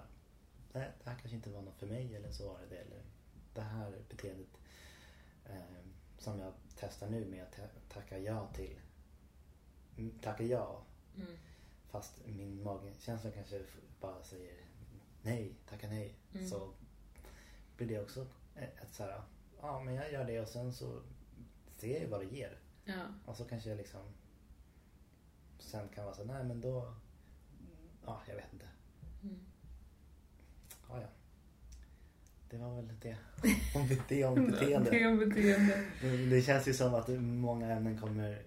Nej, 0.73 0.90
det 1.05 1.11
här 1.11 1.16
kanske 1.18 1.37
inte 1.37 1.51
var 1.51 1.62
något 1.62 1.79
för 1.79 1.87
mig. 1.87 2.14
Eller 2.16 2.31
så 2.33 2.49
var 2.49 2.61
det 2.61 2.66
det. 2.66 2.77
Eller 2.81 3.03
det 3.55 3.61
här 3.61 3.92
beteendet. 4.09 4.49
Eh, 5.47 5.55
som 6.18 6.38
jag 6.38 6.53
testar 6.77 7.11
nu 7.11 7.25
med 7.27 7.42
att 7.42 7.53
ta- 7.53 7.94
tacka 8.01 8.18
ja 8.18 8.47
till. 8.55 8.81
Mm, 9.99 10.18
Tacka 10.18 10.42
ja 10.44 10.83
Mm. 11.16 11.37
Fast 11.94 12.26
min 12.26 12.62
magkänsla 12.62 13.30
kanske 13.30 13.61
bara 14.00 14.22
säger 14.22 14.52
nej, 15.22 15.54
tacka 15.68 15.88
nej. 15.88 16.14
Mm. 16.35 16.48
Så 16.48 16.70
blir 17.76 17.88
det 17.88 18.00
också 18.00 18.26
ett 18.54 18.94
så 18.94 19.02
här, 19.02 19.22
ja 19.61 19.80
men 19.80 19.94
jag 19.94 20.12
gör 20.12 20.24
det 20.24 20.40
och 20.40 20.48
sen 20.48 20.72
så 20.72 21.00
ser 21.76 22.02
jag 22.02 22.09
vad 22.09 22.20
det 22.20 22.37
ger. 22.37 22.59
Ja. 22.85 23.02
Och 23.24 23.37
så 23.37 23.44
kanske 23.44 23.68
jag 23.68 23.76
liksom 23.76 24.00
sen 25.59 25.88
kan 25.88 26.04
vara 26.04 26.14
så 26.14 26.24
nej 26.24 26.44
men 26.44 26.61
då, 26.61 26.94
ja 28.04 28.22
jag 28.28 28.35
vet 28.35 28.52
inte. 28.52 28.68
Mm. 29.22 29.38
Ja, 30.88 31.00
ja. 31.00 31.09
Det 32.50 32.57
var 32.57 32.74
väl 32.76 32.88
det 33.00 33.16
om 33.74 33.88
det 34.09 34.24
om 34.24 34.35
beteende. 34.50 34.90
Det 34.90 35.07
om 35.07 35.18
beteende. 35.18 35.85
Men 36.02 36.30
Det 36.30 36.42
känns 36.42 36.68
ju 36.68 36.74
som 36.74 36.94
att 36.94 37.09
många 37.18 37.70
ämnen 37.70 37.98
kommer, 37.98 38.42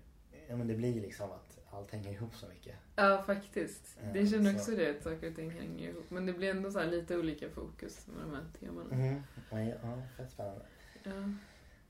ja 0.47 0.55
men 0.55 0.67
det 0.67 0.75
blir 0.75 1.01
liksom 1.01 1.31
att 1.31 1.46
allt 1.77 1.91
hänger 1.91 2.11
ihop 2.11 2.35
så 2.35 2.47
mycket. 2.47 2.75
Ja, 2.95 3.23
faktiskt. 3.25 3.97
Ja, 4.03 4.17
Jag 4.19 4.29
känner 4.29 4.51
så- 4.53 4.57
också 4.59 4.71
det, 4.71 4.89
att 4.97 5.03
saker 5.03 5.29
och 5.29 5.35
ting 5.35 5.51
hänger 5.51 5.89
ihop. 5.89 6.05
Men 6.09 6.25
det 6.25 6.33
blir 6.33 6.49
ändå 6.51 6.71
så 6.71 6.83
lite 6.83 7.17
olika 7.17 7.49
fokus 7.49 8.07
med 8.07 8.25
de 8.25 8.35
här 8.35 8.45
temana. 8.59 8.95
Mhm. 8.95 9.23
Ja, 9.51 9.59
ja, 9.59 10.01
fett 10.17 10.31
spännande. 10.31 10.65
Ja. 11.03 11.11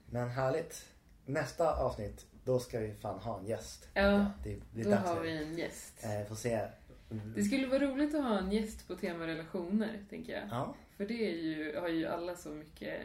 Men 0.10 0.30
härligt. 0.30 0.86
Nästa 1.26 1.76
avsnitt, 1.76 2.26
då 2.44 2.60
ska 2.60 2.80
vi 2.80 2.94
fan 2.94 3.20
ha 3.20 3.40
en 3.40 3.46
gäst. 3.46 3.90
Ja, 3.94 4.26
det 4.44 4.60
blir 4.74 4.84
Då 4.84 4.92
har 4.96 5.22
vi 5.22 5.38
en 5.38 5.58
gäst. 5.58 6.04
Eh, 6.04 6.28
får 6.28 6.36
se. 6.36 6.68
Mm. 7.12 7.34
Det 7.34 7.44
skulle 7.44 7.68
vara 7.68 7.80
roligt 7.80 8.16
att 8.16 8.24
ha 8.24 8.40
en 8.40 8.52
gäst 8.52 8.88
på 8.88 8.96
tema 8.96 9.28
relationer, 9.28 10.04
tänker 10.10 10.34
jag. 10.34 10.44
Ja, 10.52 10.76
För 10.98 11.06
det 11.06 11.14
är 11.30 11.36
ju, 11.42 11.78
har 11.80 11.88
ju 11.88 12.06
alla 12.06 12.36
så 12.36 12.50
mycket 12.50 13.02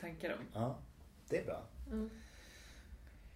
tankar 0.00 0.32
om. 0.38 0.44
ja, 0.62 0.78
det 1.28 1.38
är 1.38 1.44
bra. 1.44 1.62
Ja. 1.90 2.08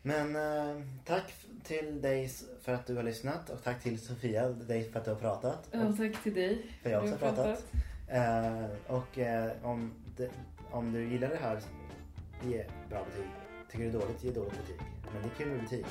Men 0.07 0.37
eh, 0.37 0.83
tack 1.05 1.33
till 1.62 2.03
dig 2.03 2.31
för 2.62 2.73
att 2.73 2.87
du 2.87 2.97
har 2.97 3.03
lyssnat 3.03 3.51
och 3.51 3.62
tack 3.62 3.83
till 3.83 3.99
Sofia, 4.01 4.49
dig 4.49 4.90
för 4.90 4.99
att 4.99 5.05
du 5.05 5.11
har 5.11 5.19
pratat. 5.19 5.69
Ja, 5.71 5.87
Och 5.87 5.97
tack 5.97 6.23
till 6.23 6.35
dig. 6.35 6.67
för 6.83 6.90
jag 6.90 7.05
Du 7.05 7.12
också 7.12 7.25
har 7.27 7.33
har 7.33 7.45
pratat. 7.45 7.64
Eh, 8.09 8.95
och 8.97 9.19
eh, 9.19 9.51
om, 9.62 9.93
det, 10.17 10.31
om 10.71 10.93
du 10.93 11.09
gillar 11.09 11.29
det 11.29 11.37
här, 11.37 11.61
ge 12.45 12.64
bra 12.88 13.05
betyg. 13.05 13.27
Tycker 13.71 13.85
du 13.85 13.90
det 13.90 13.97
är 13.99 14.01
dåligt, 14.01 14.25
ge 14.25 14.31
dåligt 14.33 14.53
betyg. 14.53 14.77
Men 15.12 15.23
det 15.23 15.29
är 15.29 15.38
kul 15.38 15.49
med 15.49 15.61
betyg. 15.62 15.85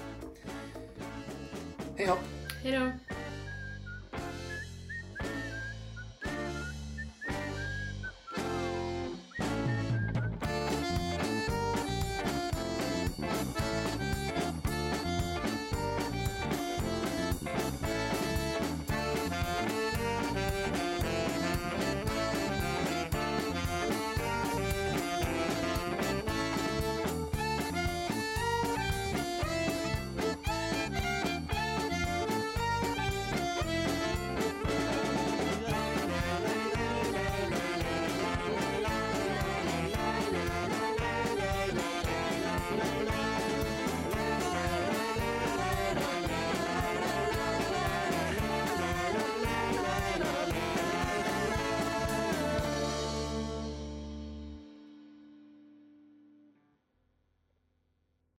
Hej 1.97 2.08
hopp! 2.08 2.19
Hej 2.63 2.71
då! 2.80 2.91